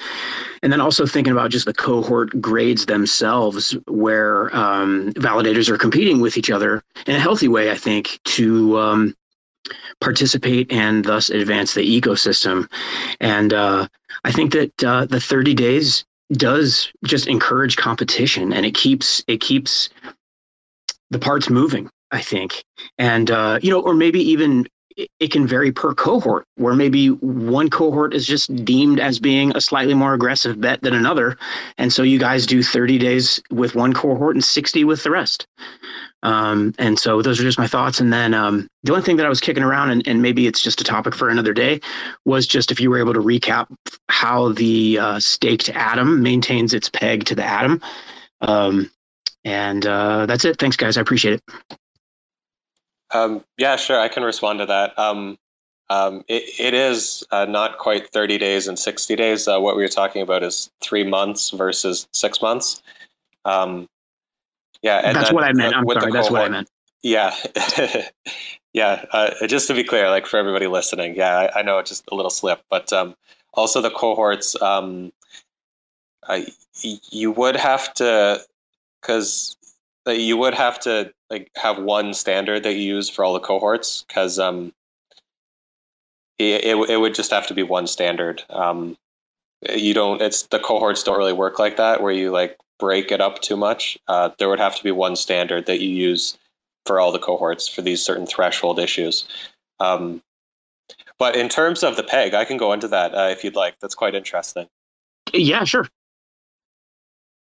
[0.62, 6.20] and then also thinking about just the cohort grades themselves where um, validators are competing
[6.20, 9.14] with each other in a healthy way i think to um,
[10.00, 12.68] participate and thus advance the ecosystem.
[13.20, 13.88] And uh,
[14.24, 19.40] i think that uh, the 30 days does just encourage competition and it keeps it
[19.40, 19.90] keeps
[21.10, 22.64] the parts moving i think
[22.98, 27.68] and uh, you know or maybe even it can vary per cohort, where maybe one
[27.68, 31.36] cohort is just deemed as being a slightly more aggressive bet than another.
[31.78, 35.46] And so you guys do 30 days with one cohort and 60 with the rest.
[36.22, 38.00] Um, and so those are just my thoughts.
[38.00, 40.62] And then um, the only thing that I was kicking around, and, and, maybe it's
[40.62, 41.80] just a topic for another day,
[42.24, 43.66] was just if you were able to recap
[44.08, 47.82] how the uh, staked atom maintains its peg to the atom.
[48.40, 48.90] Um,
[49.44, 50.58] and uh, that's it.
[50.58, 50.96] Thanks, guys.
[50.96, 51.78] I appreciate it.
[53.14, 53.98] Um, yeah, sure.
[53.98, 54.98] I can respond to that.
[54.98, 55.38] Um,
[55.88, 59.46] um, it, it is uh, not quite 30 days and 60 days.
[59.46, 62.82] Uh, what we were talking about is three months versus six months.
[63.44, 63.88] Um,
[64.82, 65.74] yeah, that's what I meant.
[65.74, 66.68] I'm sorry, that's what I meant.
[67.02, 67.34] Yeah,
[68.72, 69.04] yeah.
[69.12, 72.04] Uh, just to be clear, like for everybody listening, yeah, I, I know it's just
[72.10, 73.14] a little slip, but um,
[73.54, 74.60] also the cohorts.
[74.60, 75.12] Um,
[77.10, 78.42] you would have to,
[79.00, 79.56] because
[80.06, 84.04] you would have to like have one standard that you use for all the cohorts
[84.06, 84.72] because um,
[86.38, 88.42] it, it, it would just have to be one standard.
[88.50, 88.96] Um,
[89.70, 90.20] you don't.
[90.20, 93.56] It's the cohorts don't really work like that where you like break it up too
[93.56, 93.98] much.
[94.08, 96.36] Uh, there would have to be one standard that you use
[96.86, 99.26] for all the cohorts for these certain threshold issues.
[99.80, 100.22] Um,
[101.18, 103.78] but in terms of the peg, I can go into that uh, if you'd like.
[103.80, 104.68] That's quite interesting.
[105.32, 105.88] Yeah, sure.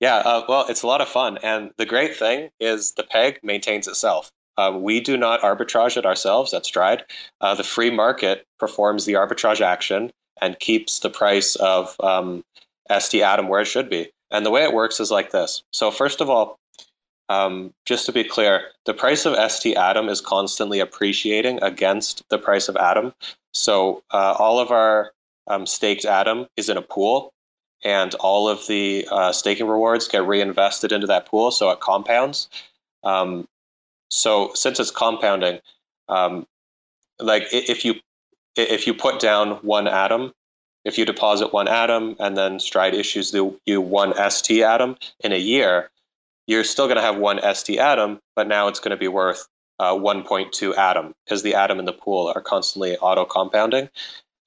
[0.03, 1.37] Yeah, uh, well, it's a lot of fun.
[1.43, 4.33] And the great thing is the peg maintains itself.
[4.57, 7.05] Um, we do not arbitrage it ourselves at Stride.
[7.39, 12.43] Uh, the free market performs the arbitrage action and keeps the price of um,
[12.99, 14.11] ST Atom where it should be.
[14.29, 15.63] And the way it works is like this.
[15.71, 16.59] So, first of all,
[17.29, 22.37] um, just to be clear, the price of ST Atom is constantly appreciating against the
[22.37, 23.13] price of Atom.
[23.53, 25.13] So, uh, all of our
[25.47, 27.31] um, staked Atom is in a pool
[27.83, 32.47] and all of the uh, staking rewards get reinvested into that pool, so it compounds.
[33.03, 33.47] Um,
[34.09, 35.59] so since it's compounding,
[36.07, 36.45] um,
[37.19, 37.95] like if you
[38.55, 40.33] if you put down one atom,
[40.85, 45.31] if you deposit one atom and then Stride issues the, you one ST atom in
[45.31, 45.89] a year,
[46.45, 49.47] you're still going to have one ST atom, but now it's going to be worth
[49.79, 53.89] uh, 1.2 atom because the atom in the pool are constantly auto compounding.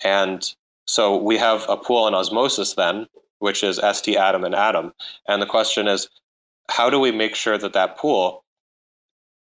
[0.04, 0.54] And
[0.86, 3.06] so we have a pool in osmosis then
[3.38, 4.92] which is ST atom and atom.
[5.28, 6.08] And the question is,
[6.68, 8.44] how do we make sure that that pool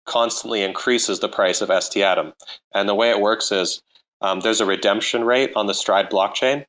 [0.06, 2.32] constantly increases the price of ST atom?
[2.74, 3.82] And the way it works is
[4.20, 6.64] um, there's a redemption rate on the Stride blockchain,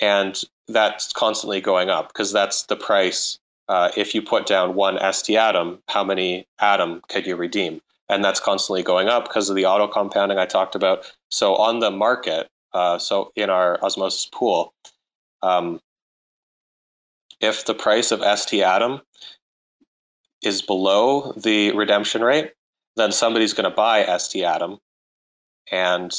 [0.00, 3.38] and that's constantly going up because that's the price.
[3.68, 7.80] Uh, if you put down one ST atom, how many atom could you redeem?
[8.08, 11.12] And that's constantly going up because of the auto compounding I talked about.
[11.30, 14.72] So on the market, uh, so in our osmosis pool,
[15.42, 15.80] um,
[17.40, 19.00] if the price of ST Atom
[20.42, 22.52] is below the redemption rate,
[22.96, 24.78] then somebody's going to buy ST Atom
[25.70, 26.12] and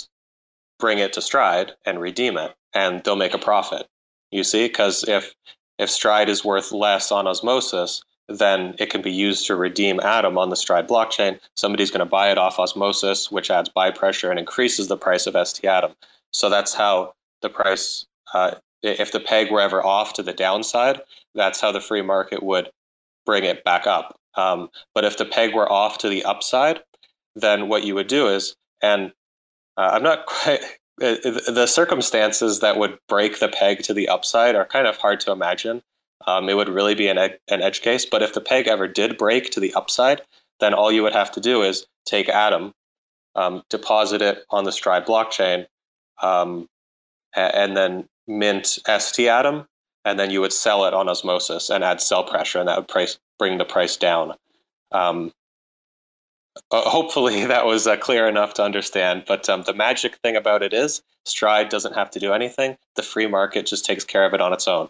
[0.80, 3.88] bring it to Stride and redeem it, and they'll make a profit.
[4.32, 5.34] You see, because if
[5.80, 10.38] if Stride is worth less on Osmosis, then it can be used to redeem Atom
[10.38, 11.40] on the Stride blockchain.
[11.56, 15.28] Somebody's going to buy it off Osmosis, which adds buy pressure and increases the price
[15.28, 15.94] of ST Atom.
[16.32, 21.02] So that's how the price uh, if the peg were ever off to the downside,
[21.36, 22.70] that's how the free market would
[23.26, 24.18] bring it back up.
[24.36, 26.82] Um, but if the peg were off to the upside,
[27.36, 29.12] then what you would do is, and
[29.78, 30.62] uh, I'm not quite,
[31.02, 31.16] uh,
[31.52, 35.32] the circumstances that would break the peg to the upside are kind of hard to
[35.32, 35.82] imagine.
[36.26, 38.06] Um, it would really be an, an edge case.
[38.06, 40.22] But if the peg ever did break to the upside,
[40.60, 42.74] then all you would have to do is take Atom,
[43.36, 45.68] um, deposit it on the Stride blockchain,
[46.22, 46.68] um,
[47.36, 49.68] and then mint ST atom,
[50.06, 52.88] and then you would sell it on osmosis and add sell pressure, and that would
[52.88, 54.34] price, bring the price down.
[54.92, 55.32] Um,
[56.72, 59.24] uh, hopefully, that was uh, clear enough to understand.
[59.28, 62.78] But um, the magic thing about it is, Stride doesn't have to do anything.
[62.96, 64.90] The free market just takes care of it on its own.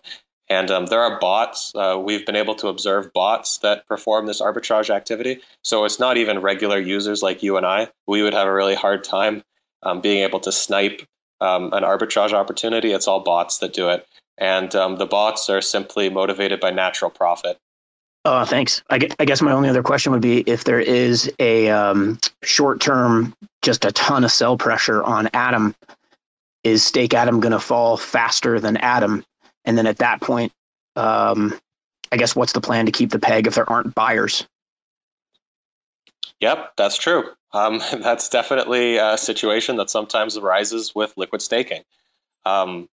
[0.50, 1.74] And um, there are bots.
[1.76, 5.42] Uh, we've been able to observe bots that perform this arbitrage activity.
[5.64, 7.90] So it's not even regular users like you and I.
[8.08, 9.44] We would have a really hard time
[9.84, 11.02] um, being able to snipe
[11.42, 12.92] um, an arbitrage opportunity.
[12.92, 14.08] It's all bots that do it.
[14.38, 17.58] And um, the bots are simply motivated by natural profit.
[18.26, 18.84] Uh, thanks.
[18.90, 22.20] I guess, I guess my only other question would be if there is a um,
[22.44, 25.74] short term, just a ton of sell pressure on Atom,
[26.64, 29.24] is Stake Atom going to fall faster than Atom?
[29.64, 30.52] And then at that point,
[30.98, 31.58] um,
[32.12, 34.46] I guess what's the plan to keep the peg if there aren't buyers?
[36.42, 37.32] Yep, that's true.
[37.54, 41.84] Um, that's definitely a situation that sometimes arises with liquid staking.
[42.46, 42.90] Um,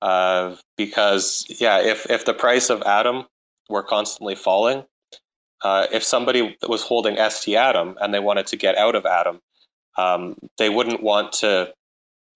[0.00, 3.26] uh, because yeah, if if the price of Atom
[3.68, 4.84] were constantly falling,
[5.62, 9.40] uh, if somebody was holding ST Atom and they wanted to get out of Atom,
[9.96, 11.72] um, they wouldn't want to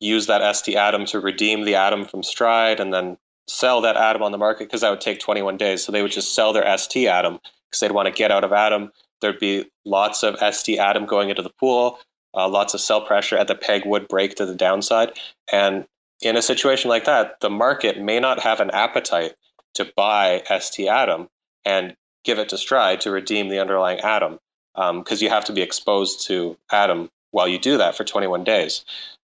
[0.00, 3.16] use that ST atom to redeem the atom from Stride and then
[3.48, 5.84] sell that atom on the market because that would take 21 days.
[5.84, 8.52] So they would just sell their ST atom because they'd want to get out of
[8.52, 8.92] atom.
[9.20, 11.98] There'd be lots of ST atom going into the pool,
[12.34, 15.12] uh, lots of sell pressure at the peg would break to the downside.
[15.52, 15.86] And
[16.20, 19.34] in a situation like that, the market may not have an appetite
[19.74, 21.28] to buy ST atom
[21.64, 21.94] and
[22.24, 24.38] give it to Stride to redeem the underlying atom
[24.74, 28.44] because um, you have to be exposed to atom while you do that for 21
[28.44, 28.84] days.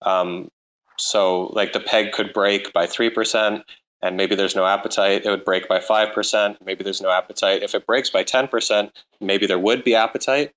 [0.02, 0.50] Um,
[0.98, 3.64] so, like the peg could break by 3%,
[4.02, 5.26] and maybe there's no appetite.
[5.26, 6.58] It would break by 5%.
[6.66, 7.64] Maybe there's no appetite.
[7.64, 10.52] If it breaks by 10%, maybe there would be appetite.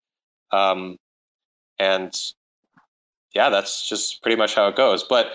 [0.53, 0.97] Um,
[1.79, 2.15] and
[3.35, 5.03] yeah, that's just pretty much how it goes.
[5.03, 5.33] But,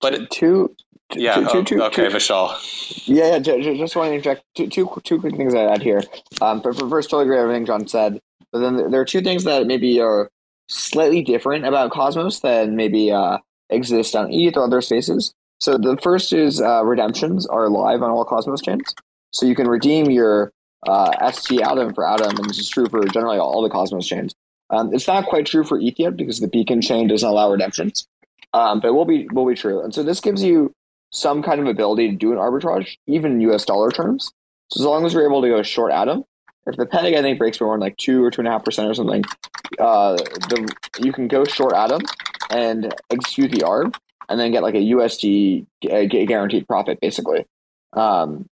[0.00, 0.74] but it, two,
[1.14, 3.06] yeah, two, oh, two, okay, two, Vishal.
[3.06, 3.74] Yeah, yeah.
[3.76, 6.02] Just want to interject two, two, two quick things I'd add here.
[6.40, 8.20] Um, but first, totally agree with everything John said.
[8.52, 10.30] But then there are two things that maybe are
[10.68, 13.38] slightly different about Cosmos than maybe uh,
[13.68, 15.34] exist on ETH or other spaces.
[15.60, 18.94] So the first is uh, redemptions are live on all Cosmos chains.
[19.30, 20.52] So you can redeem your
[20.86, 24.34] uh, stATOM for Atom, and this is true for generally all the Cosmos chains.
[24.70, 28.06] Um, it's not quite true for ETH because the Beacon chain doesn't allow redemptions,
[28.52, 29.82] um, but it will be will be true.
[29.82, 30.72] And so this gives you
[31.10, 34.32] some kind of ability to do an arbitrage, even in US dollar terms.
[34.70, 36.24] So as long as you're able to go short Atom,
[36.66, 38.64] if the peg I think breaks more than like two or two and a half
[38.64, 39.22] percent or something,
[39.78, 42.02] uh, the you can go short Atom
[42.50, 43.94] and execute the ARB
[44.28, 47.44] and then get like a USD guaranteed profit basically.
[47.92, 48.46] Um,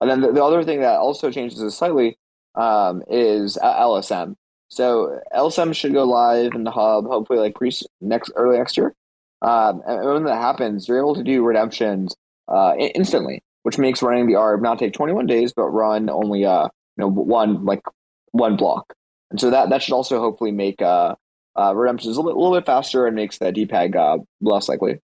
[0.00, 2.16] and then the, the, other thing that also changes this slightly
[2.54, 4.34] um, is LSM.
[4.68, 8.94] So LSM should go live in the hub hopefully like pre next early next year.
[9.42, 12.14] Um, and when that happens, you're able to do redemptions
[12.48, 16.64] uh, instantly, which makes running the ARB not take 21 days, but run only uh,
[16.64, 17.82] you know one like
[18.32, 18.94] one block.
[19.30, 21.14] And so that that should also hopefully make uh,
[21.56, 25.00] uh, redemptions a little, little bit faster and makes the depeg uh, less likely.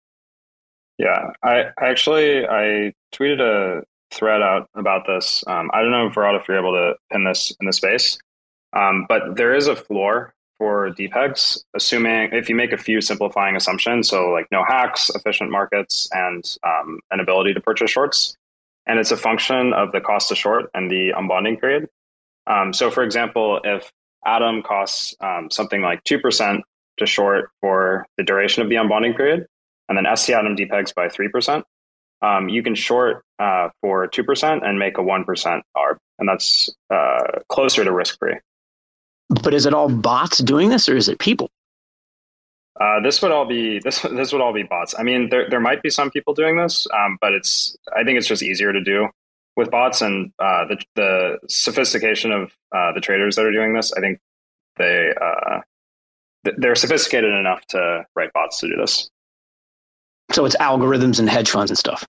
[1.01, 5.43] Yeah, I actually I tweeted a thread out about this.
[5.47, 8.19] Um, I don't know, Virat, if you're able to pin this in the space,
[8.75, 13.57] um, but there is a floor for depegs, assuming if you make a few simplifying
[13.57, 18.37] assumptions, so like no hacks, efficient markets, and um, an ability to purchase shorts,
[18.85, 21.89] and it's a function of the cost to short and the unbonding period.
[22.47, 23.91] Um, so, for example, if
[24.27, 26.63] Atom costs um, something like two percent
[26.99, 29.47] to short for the duration of the unbonding period,
[29.91, 31.65] and then stATOM depegs by 3%,
[32.23, 35.97] um, you can short uh, for 2% and make a 1% ARB.
[36.19, 38.39] And that's uh, closer to risk free.
[39.43, 41.51] But is it all bots doing this or is it people?
[42.81, 44.01] Uh, this would all be this.
[44.03, 44.95] This would all be bots.
[44.99, 47.77] I mean, there there might be some people doing this, um, but it's.
[47.95, 49.09] I think it's just easier to do
[49.55, 53.93] with bots and uh, the the sophistication of uh, the traders that are doing this.
[53.93, 54.19] I think
[54.79, 55.61] they uh,
[56.57, 59.11] they're sophisticated enough to write bots to do this.
[60.33, 62.07] So it's algorithms and hedge funds and stuff.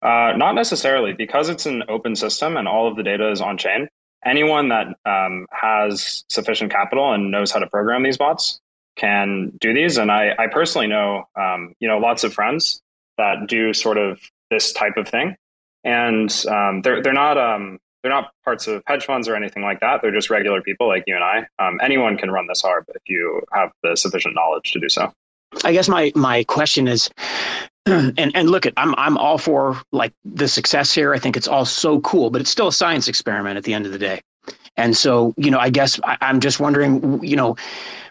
[0.00, 3.58] Uh, not necessarily, because it's an open system and all of the data is on
[3.58, 3.88] chain.
[4.24, 8.60] Anyone that um, has sufficient capital and knows how to program these bots
[8.96, 9.96] can do these.
[9.96, 12.80] And I, I personally know, um, you know, lots of friends
[13.16, 14.20] that do sort of
[14.50, 15.36] this type of thing,
[15.84, 19.80] and um, they're they're not um, they're not parts of hedge funds or anything like
[19.80, 20.00] that.
[20.02, 21.46] They're just regular people like you and I.
[21.58, 25.12] Um, anyone can run this hard if you have the sufficient knowledge to do so.
[25.64, 27.10] I guess my my question is,
[27.86, 31.14] and and look at I'm I'm all for like the success here.
[31.14, 33.86] I think it's all so cool, but it's still a science experiment at the end
[33.86, 34.20] of the day.
[34.78, 37.56] And so, you know, I guess I, I'm just wondering, you know,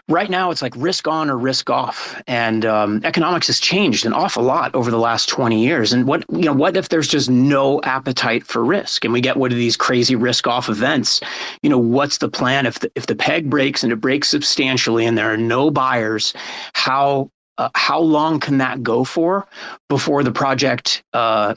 [0.08, 2.20] right now it's like risk on or risk off.
[2.26, 5.92] And um, economics has changed an awful lot over the last 20 years.
[5.92, 9.36] And what you know what if there's just no appetite for risk and we get
[9.36, 11.20] one of these crazy risk off events?
[11.62, 12.66] You know what's the plan?
[12.66, 16.34] If the, if the peg breaks and it breaks substantially and there are no buyers
[16.74, 19.44] how uh, how long can that go for
[19.88, 21.56] before the project uh,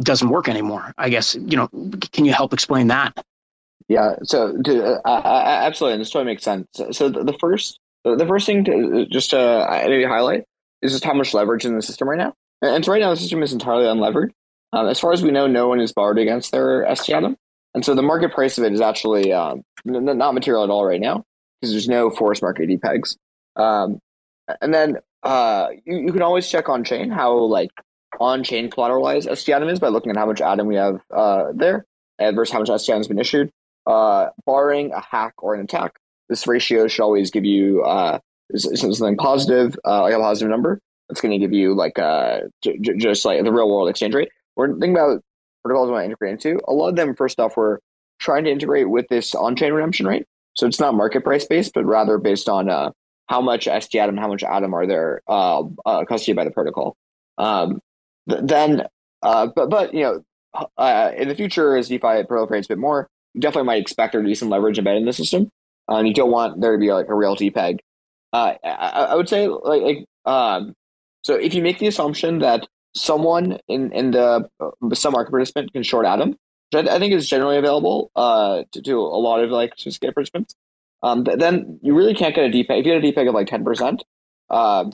[0.00, 0.94] doesn't work anymore?
[0.96, 1.68] I guess you know
[2.12, 3.12] can you help explain that
[3.90, 5.22] yeah, so to, uh,
[5.64, 6.64] absolutely, and this totally makes sense.
[6.92, 10.44] So the, the first the first thing to just to maybe highlight
[10.80, 12.32] is just how much leverage in the system right now.
[12.62, 14.30] And so right now the system is entirely unlevered.
[14.72, 17.36] Um, as far as we know, no one is borrowed against their ST.
[17.74, 21.00] And so the market price of it is actually um, not material at all right
[21.00, 21.24] now
[21.60, 23.16] because there's no force market depegs.
[23.56, 23.98] Um,
[24.60, 27.70] and then uh, you, you can always check on chain how like
[28.20, 31.84] on chain collateralized ST is by looking at how much Atom we have uh, there
[32.20, 33.50] versus how much ST has been issued.
[33.86, 38.18] Uh, barring a hack or an attack, this ratio should always give you uh,
[38.56, 40.80] something positive, uh, like a positive number.
[41.08, 44.30] It's going to give you like uh, just like the real world exchange rate.
[44.56, 45.22] We're thinking about
[45.64, 46.60] protocols we want to integrate into.
[46.68, 47.78] A lot of them, first off, we're
[48.20, 50.26] trying to integrate with this on chain redemption rate.
[50.54, 52.90] So it's not market price based, but rather based on uh,
[53.26, 56.96] how much ST atom, how much atom are there uh, uh, custody by the protocol.
[57.38, 57.80] Um,
[58.28, 58.86] th- then,
[59.22, 60.24] uh, but but you know,
[60.76, 63.08] uh, in the future as DeFi proliferates a bit more,
[63.38, 65.50] definitely might expect there to be some leverage embedded in the system,
[65.88, 67.78] uh, and you don't want there to be like a real depeg.
[68.32, 70.74] Uh, I, I, would say like, like um,
[71.22, 75.72] so if you make the assumption that someone in in the uh, some market participant
[75.72, 76.36] can short atom,
[76.70, 80.14] which I, I think is generally available uh, to, to a lot of like sophisticated
[80.14, 80.54] participants,
[81.02, 82.80] um, then you really can't get a depeg.
[82.80, 84.04] If you get a depeg of like ten percent,
[84.48, 84.90] uh,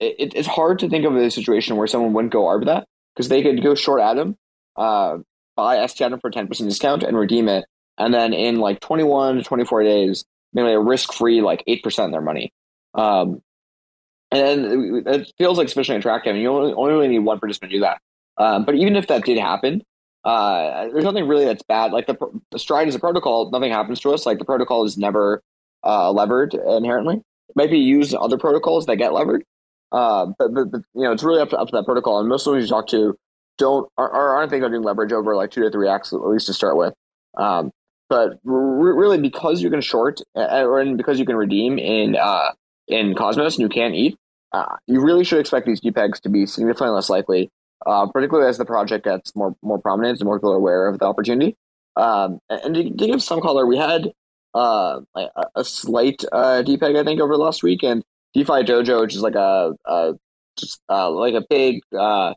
[0.00, 3.28] it, it's hard to think of a situation where someone wouldn't go arb that because
[3.28, 4.36] they could go short atom,
[4.76, 5.18] uh,
[5.56, 7.64] buy ST atom for ten percent discount and redeem it,
[7.98, 11.62] and then in like twenty one to twenty four days, maybe a risk free like
[11.66, 12.52] eight percent of their money.
[12.94, 13.42] Um,
[14.30, 16.34] and it feels like sufficiently attractive.
[16.34, 18.00] And you only, only need one participant to do that.
[18.38, 19.82] Um, but even if that did happen,
[20.24, 21.92] uh, there's nothing really that's bad.
[21.92, 22.16] Like the,
[22.50, 24.26] the stride is a protocol, nothing happens to us.
[24.26, 25.42] Like the protocol is never
[25.84, 27.16] uh, levered inherently.
[27.16, 29.44] It might be used in other protocols that get levered,
[29.92, 32.18] uh, but, but, but, you know it's really up to, up to that protocol.
[32.18, 33.16] And most of those you talk to
[33.56, 36.46] don't are, aren't thinking of doing leverage over like two to three x at least
[36.46, 36.92] to start with.
[37.38, 37.70] Um,
[38.08, 42.52] but really, because you can short or because you can redeem in uh,
[42.88, 44.16] in Cosmos and you can't eat,
[44.52, 47.50] uh, you really should expect these depegs to be significantly less likely,
[47.84, 50.98] uh, particularly as the project gets more more prominent and more people are aware of
[50.98, 51.56] the opportunity.
[51.96, 54.12] Um, and to, to, give some color, we had
[54.54, 58.04] uh, a, a, slight uh, depeg, I think, over the last week, and
[58.34, 60.12] DeFi Dojo, which is like a, a
[60.58, 62.34] just uh, like a big uh,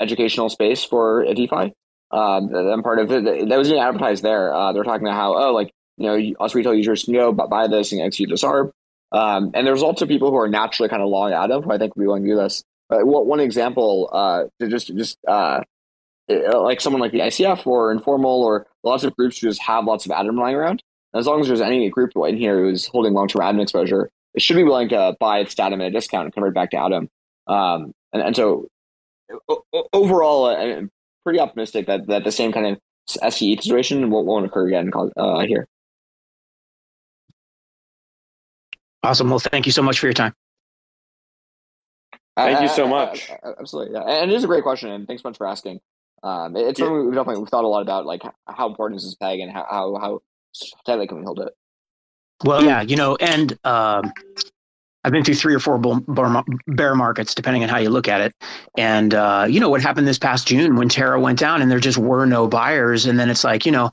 [0.00, 1.72] educational space for a DeFi.
[2.10, 3.48] Um, I'm part of it.
[3.48, 4.52] That was even advertised there.
[4.52, 7.68] Uh, they're talking about how, oh, like, you know, us retail users can go buy
[7.68, 8.72] this and execute this ARB.
[9.12, 11.96] Um, and there's also people who are naturally kind of long Atom who I think
[11.96, 12.62] we want to do this.
[12.90, 15.60] Uh, one example, uh, to just just uh,
[16.28, 20.06] like someone like the ICF or informal or lots of groups who just have lots
[20.06, 20.82] of Atom lying around.
[21.14, 24.56] As long as there's any group in here who's holding long-term Atom exposure, it should
[24.56, 27.08] be willing to buy its Atom at a discount and convert back to Atom.
[27.46, 28.68] Um, and, and so
[29.92, 30.90] overall, I'm
[31.24, 35.40] pretty optimistic that, that the same kind of SCE situation won't, won't occur again uh,
[35.40, 35.66] here.
[39.02, 39.30] Awesome.
[39.30, 40.34] Well, thank you so much for your time.
[42.36, 43.30] Thank you so much.
[43.58, 44.22] absolutely, yeah.
[44.22, 45.80] and it is a great question, and thanks so much for asking.
[46.22, 46.86] Um, it's yeah.
[46.86, 49.66] something we've definitely thought a lot about, like how important is this peg, and how
[49.68, 50.20] how, how
[50.86, 51.52] tightly can we hold it.
[52.44, 54.12] Well, yeah, you know, and um,
[55.04, 55.78] I've been through three or four
[56.66, 58.34] bear markets, depending on how you look at it.
[58.76, 61.80] And uh, you know what happened this past June when Terra went down, and there
[61.80, 63.90] just were no buyers, and then it's like, you know,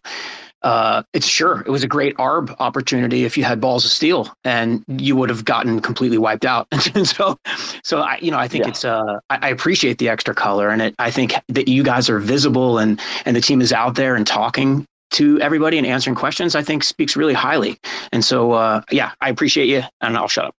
[0.63, 4.29] uh, it's sure it was a great arb opportunity if you had balls of steel
[4.43, 7.37] and you would have gotten completely wiped out and so
[7.83, 8.69] so i you know i think yeah.
[8.69, 12.09] it's uh I, I, appreciate the extra color and it i think that you guys
[12.09, 16.15] are visible and and the team is out there and talking to everybody and answering
[16.15, 17.77] questions i think speaks really highly
[18.11, 20.55] and so uh yeah i appreciate you and i'll shut up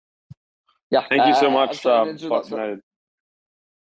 [0.91, 2.05] yeah thank you so uh, much uh,
[2.51, 2.81] United.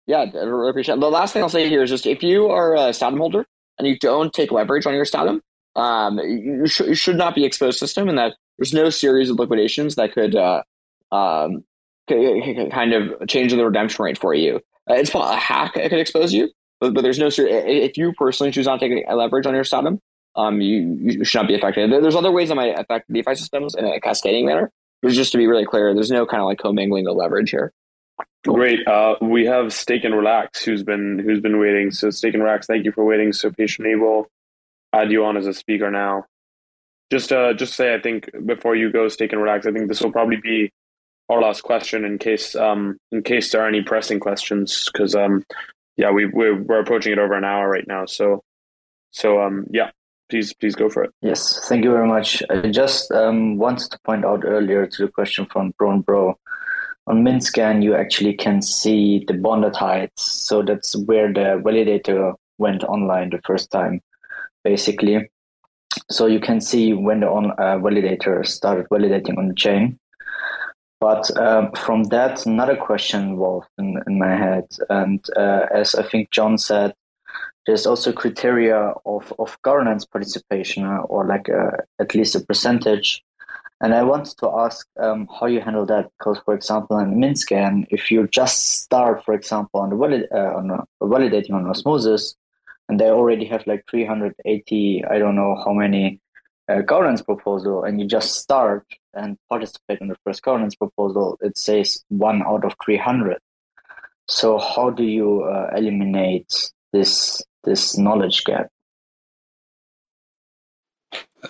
[0.07, 1.01] yeah i really appreciate it.
[1.01, 3.45] the last thing i'll say here is just if you are a stATOM holder
[3.77, 5.41] and you don't take leverage on your stATOM
[5.75, 9.29] um, you, sh- you should not be exposed to system, and that there's no series
[9.29, 10.63] of liquidations that could uh,
[11.11, 11.63] um,
[12.07, 14.61] kind of change the redemption rate for you.
[14.89, 18.51] Uh, it's a hack that could expose you, but, but there's no if you personally
[18.51, 19.99] choose not to take leverage on your stATOM,
[20.35, 21.91] um, you, you should not be affected.
[21.91, 24.71] There's other ways that might affect DeFi systems in a cascading manner.
[25.05, 27.71] But just to be really clear, there's no kind of like commingling of leverage here.
[28.43, 28.87] Great.
[28.87, 31.91] Uh, we have Stake and Relax, who's been who's been waiting.
[31.91, 33.95] So Stake and Relax, thank you for waiting so patiently.
[33.95, 34.27] We'll
[34.91, 36.25] add you on as a speaker now.
[37.11, 39.67] Just uh, just say I think before you go, stake and relax.
[39.67, 40.71] I think this will probably be
[41.29, 45.43] our last question in case um in case there are any pressing questions because um
[45.97, 48.41] yeah we we're, we're approaching it over an hour right now so
[49.11, 49.91] so um yeah
[50.29, 53.99] please please go for it yes thank you very much i just um wanted to
[54.05, 56.33] point out earlier to the question from Bro_n_Bro
[57.07, 62.83] on MintScan you actually can see the bonded heights so that's where the validator went
[62.83, 64.01] online the first time
[64.65, 65.29] basically.
[66.11, 69.97] So you can see when the on uh, validator started validating on the chain.
[70.99, 74.65] But um, from that, another question involved in, in my head.
[74.89, 76.93] And uh, as I think John said,
[77.65, 83.23] there's also criteria of, of governance participation uh, or like uh, at least a percentage.
[83.81, 87.87] And I wanted to ask um, how you handle that because, for example, in MintScan,
[87.89, 92.35] if you just start, for example, on valid, uh, on uh, validating on osmosis,
[92.87, 96.19] and they already have like 380 i don't know how many
[96.69, 101.57] uh, governance proposal and you just start and participate in the first governance proposal it
[101.57, 103.37] says one out of 300
[104.27, 108.67] so how do you uh, eliminate this this knowledge gap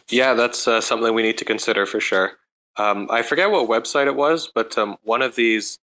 [0.09, 2.27] yeah that's uh, something we need to consider for sure
[2.77, 5.79] Um, I forget what website it was, but um, one of these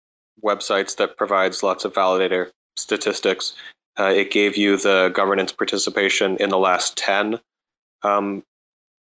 [0.43, 3.55] websites that provides lots of validator statistics,
[3.99, 7.41] uh, it gave you the governance participation in the last 10
[8.03, 8.45] um,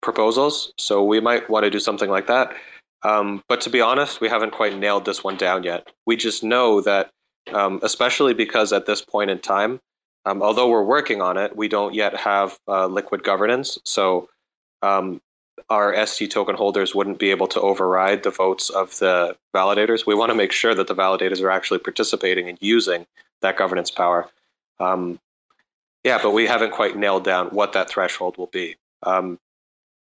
[0.02, 0.74] proposals.
[0.78, 2.56] So we might want to do something like that.
[3.04, 5.92] Um, but to be honest, we haven't quite nailed this one down yet.
[6.08, 7.12] We just know that,
[7.54, 9.80] um, especially because at this point in time,
[10.26, 13.78] um, although we're working on it, we don't yet have uh, liquid governance.
[13.84, 14.30] So
[14.82, 15.22] um,
[15.70, 20.06] our ST token holders wouldn't be able to override the votes of the validators.
[20.06, 23.06] We want to make sure that the validators are actually participating and using
[23.42, 24.30] that governance power.
[24.80, 25.20] Um,
[26.04, 28.76] yeah, but we haven't quite nailed down what that threshold will be.
[29.04, 29.40] Um,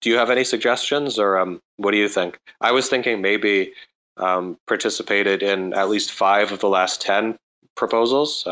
[0.01, 2.39] do you have any suggestions, or um, what do you think?
[2.59, 3.73] I was thinking maybe
[4.17, 7.37] um, participated in at least five of the last ten
[7.75, 8.45] proposals.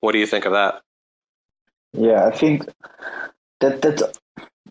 [0.00, 0.82] What do you think of that?
[1.92, 2.66] Yeah, I think
[3.60, 4.18] that that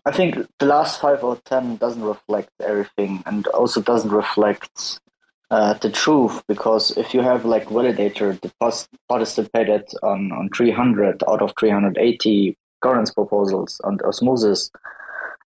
[0.06, 4.99] I think the last five or ten doesn't reflect everything, and also doesn't reflect
[5.51, 6.41] uh, the truth.
[6.47, 13.11] Because if you have like validator that participated on on 300 out of 380 governance
[13.11, 14.72] proposals on osmosis,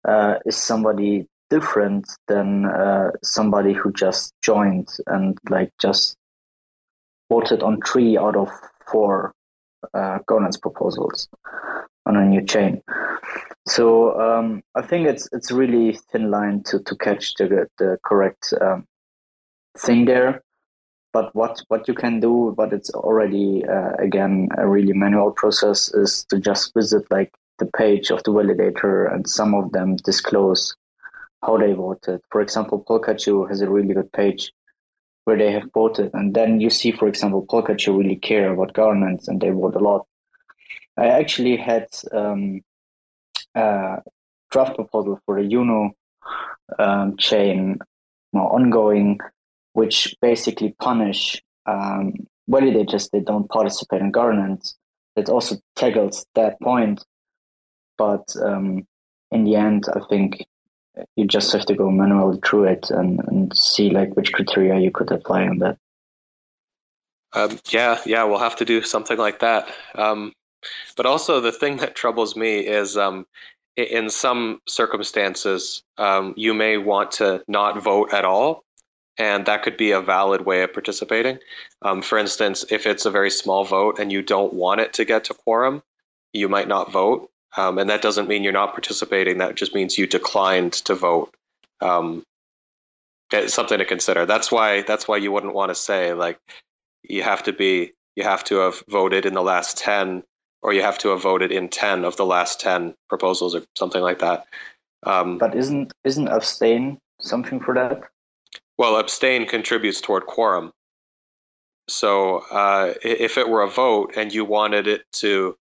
[0.07, 6.15] uh, is somebody different than uh, somebody who just joined and like just
[7.30, 8.49] voted on three out of
[8.91, 9.34] four
[9.93, 11.27] uh, governance proposals
[12.05, 12.81] on a new chain.
[13.68, 18.53] So um, I think it's it's really thin line to to catch the the correct
[18.60, 18.85] um,
[19.77, 20.43] thing there.
[21.14, 25.93] But what what you can do, but it's already uh, again a really manual process,
[25.93, 30.76] is to just visit like the page of the validator, and some of them disclose
[31.41, 32.22] how they voted.
[32.31, 34.51] For example, Polkachu has a really good page
[35.26, 39.28] where they have voted, and then you see, for example, Polkachu really care about governance
[39.28, 40.06] and they vote a lot.
[40.98, 42.62] I actually had um,
[43.56, 44.02] a
[44.52, 45.91] draft proposal for a Juno
[46.78, 47.80] um, chain
[48.34, 49.20] ongoing,
[49.74, 52.14] which basically punish um,
[52.50, 54.76] validators that don't participate in governance.
[55.16, 57.04] It also tackles that point
[57.98, 58.86] but um,
[59.32, 60.45] in the end, I think
[61.15, 64.91] you just have to go manually through it and, and see like which criteria you
[64.91, 65.78] could apply on that.
[67.34, 69.68] Um, yeah, yeah, we'll have to do something like that.
[69.95, 70.34] Um,
[70.95, 73.26] but also, the thing that troubles me is um,
[73.76, 78.64] in some circumstances, um, you may want to not vote at all,
[79.18, 81.40] and that could be a valid way of participating.
[81.82, 85.06] Um, for instance, if it's a very small vote and you don't want it to
[85.06, 85.82] get to quorum,
[86.34, 87.30] you might not vote.
[87.56, 89.38] Um, and that doesn't mean you're not participating.
[89.38, 91.34] That just means you declined to vote.
[91.82, 92.24] Um,
[93.32, 94.26] it's something to consider.
[94.26, 96.40] That's why that's why you wouldn't want to say like
[97.04, 100.24] you have to be you have to have voted in the last ten
[100.62, 104.02] or you have to have voted in ten of the last ten proposals or something
[104.02, 104.46] like that.
[105.04, 108.04] Um, but isn't isn't abstain something for that?
[108.78, 110.72] Well, abstain contributes toward quorum.
[111.90, 115.58] So uh, if it were a vote and you wanted it to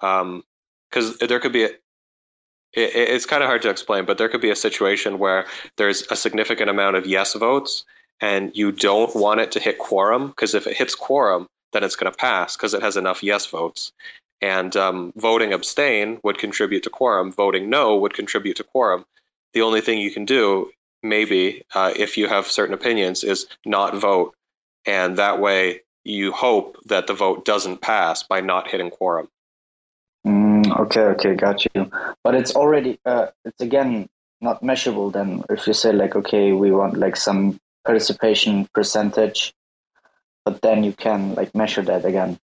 [0.00, 0.44] um,
[0.94, 1.70] because there could be a,
[2.72, 5.46] it, it's kind of hard to explain, but there could be a situation where
[5.76, 7.84] there's a significant amount of yes votes
[8.20, 11.96] and you don't want it to hit quorum because if it hits quorum, then it's
[11.96, 13.92] going to pass because it has enough yes votes.
[14.40, 17.32] And um, voting abstain would contribute to quorum.
[17.32, 19.04] Voting no would contribute to quorum.
[19.52, 20.70] The only thing you can do,
[21.02, 24.34] maybe, uh, if you have certain opinions, is not vote.
[24.86, 29.28] And that way you hope that the vote doesn't pass by not hitting quorum.
[30.76, 31.90] Okay, okay, got you.
[32.22, 34.08] But it's already, uh, it's again
[34.40, 35.10] not measurable.
[35.10, 39.52] Then, if you say like, okay, we want like some participation percentage,
[40.44, 42.38] but then you can like measure that again.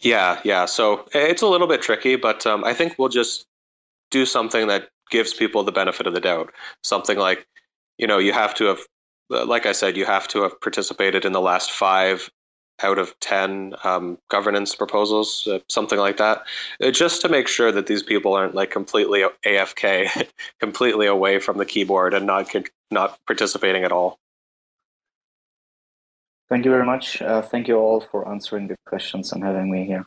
[0.00, 0.66] Yeah, yeah.
[0.66, 3.46] So it's a little bit tricky, but um, I think we'll just
[4.10, 6.52] do something that gives people the benefit of the doubt.
[6.82, 7.46] Something like,
[7.96, 8.80] you know, you have to have,
[9.30, 12.30] like I said, you have to have participated in the last five
[12.84, 16.44] out of 10 um, governance proposals, uh, something like that,
[16.82, 20.28] uh, just to make sure that these people aren't like completely AFK,
[20.60, 22.52] completely away from the keyboard and not
[22.90, 24.18] not participating at all.
[26.48, 27.20] Thank you very much.
[27.22, 30.04] Uh, thank you all for answering the questions and having me here.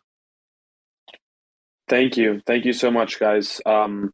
[1.89, 2.41] Thank you.
[2.45, 3.59] Thank you so much, guys.
[3.65, 4.11] Um,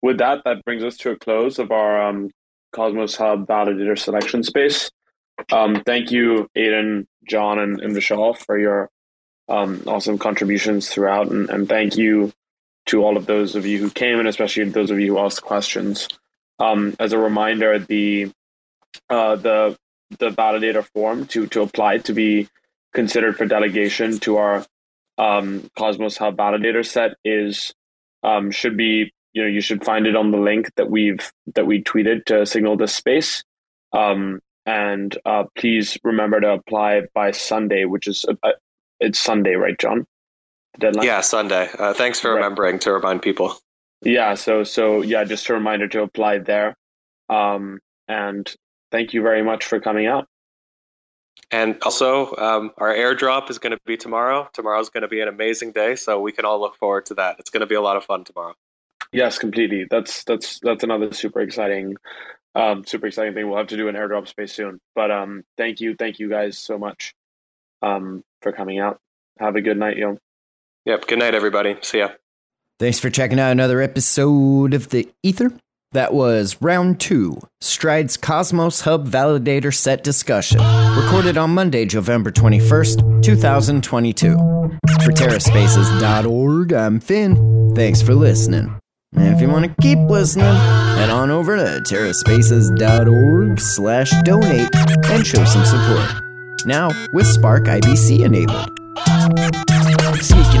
[0.00, 2.30] with that, that brings us to a close of our um,
[2.72, 4.90] Cosmos Hub validator selection space.
[5.50, 8.90] Um, thank you, Aidan, John, and, and Vishal for your
[9.48, 12.32] um, awesome contributions throughout, and, and thank you
[12.86, 15.42] to all of those of you who came, and especially those of you who asked
[15.42, 16.08] questions.
[16.58, 18.30] Um, as a reminder, the
[19.08, 19.76] uh, the
[20.18, 22.48] the validator form to to apply to be
[22.92, 24.64] considered for delegation to our
[25.18, 27.72] um, Cosmos Hub validator set is
[28.22, 31.66] um, should be you know you should find it on the link that we've that
[31.66, 33.44] we tweeted to signal this space.
[33.92, 38.50] Um, and uh, please remember to apply by Sunday, which is uh,
[39.00, 40.06] it's Sunday, right, John?
[40.74, 41.06] The deadline.
[41.06, 41.68] Yeah, Sunday.
[41.78, 42.36] Uh, thanks for right.
[42.36, 43.56] remembering to remind people.
[44.02, 44.34] Yeah.
[44.34, 46.76] So so yeah, just a reminder to apply there.
[47.28, 48.52] Um, and
[48.90, 50.28] thank you very much for coming out.
[51.50, 54.48] And also, um, our airdrop is going to be tomorrow.
[54.54, 57.14] Tomorrow is going to be an amazing day, so we can all look forward to
[57.14, 57.36] that.
[57.38, 58.54] It's going to be a lot of fun tomorrow.
[59.12, 59.86] Yes, completely.
[59.90, 61.96] That's that's that's another super exciting,
[62.54, 63.48] um, super exciting thing.
[63.48, 64.80] We'll have to do an airdrop space soon.
[64.94, 67.14] But um, thank you, thank you guys so much,
[67.80, 68.98] um, for coming out.
[69.38, 70.18] Have a good night, yo.
[70.84, 71.06] Yep.
[71.06, 71.76] Good night, everybody.
[71.82, 72.10] See ya.
[72.78, 75.52] Thanks for checking out another episode of the Ether.
[75.92, 80.58] That was round two, Stride's Cosmos Hub Validator Set Discussion,
[80.96, 84.32] recorded on Monday, November 21st, 2022.
[85.04, 87.72] For TerraSpaces.org, I'm Finn.
[87.76, 88.81] Thanks for listening.
[89.14, 95.44] If you want to keep listening, head on over to TerraSpaces.org slash donate and show
[95.44, 96.22] some support.
[96.64, 98.70] Now, with Spark IBC enabled.
[100.22, 100.60] Sneaking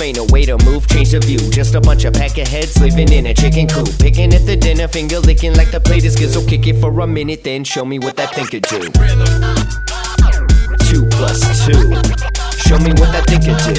[0.00, 1.38] ain't a way to move, change the view.
[1.50, 3.88] Just a bunch of pack of peckerheads living in a chicken coop.
[3.98, 6.44] Picking at the dinner, finger licking like the plate is gizzle.
[6.44, 8.80] Kick it for a minute, then show me what that thing could do.
[10.88, 11.94] Two plus two.
[12.68, 13.74] Show me what that thing could do.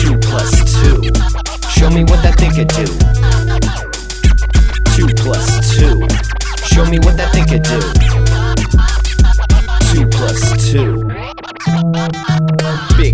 [0.00, 1.02] Two plus two.
[1.70, 2.86] Show me what that thing could do.
[4.94, 6.06] Two plus two.
[6.66, 7.80] Show me what that thing could do.
[9.92, 11.04] Two plus two.
[12.96, 13.13] Big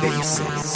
[0.00, 0.67] TerraSpaces.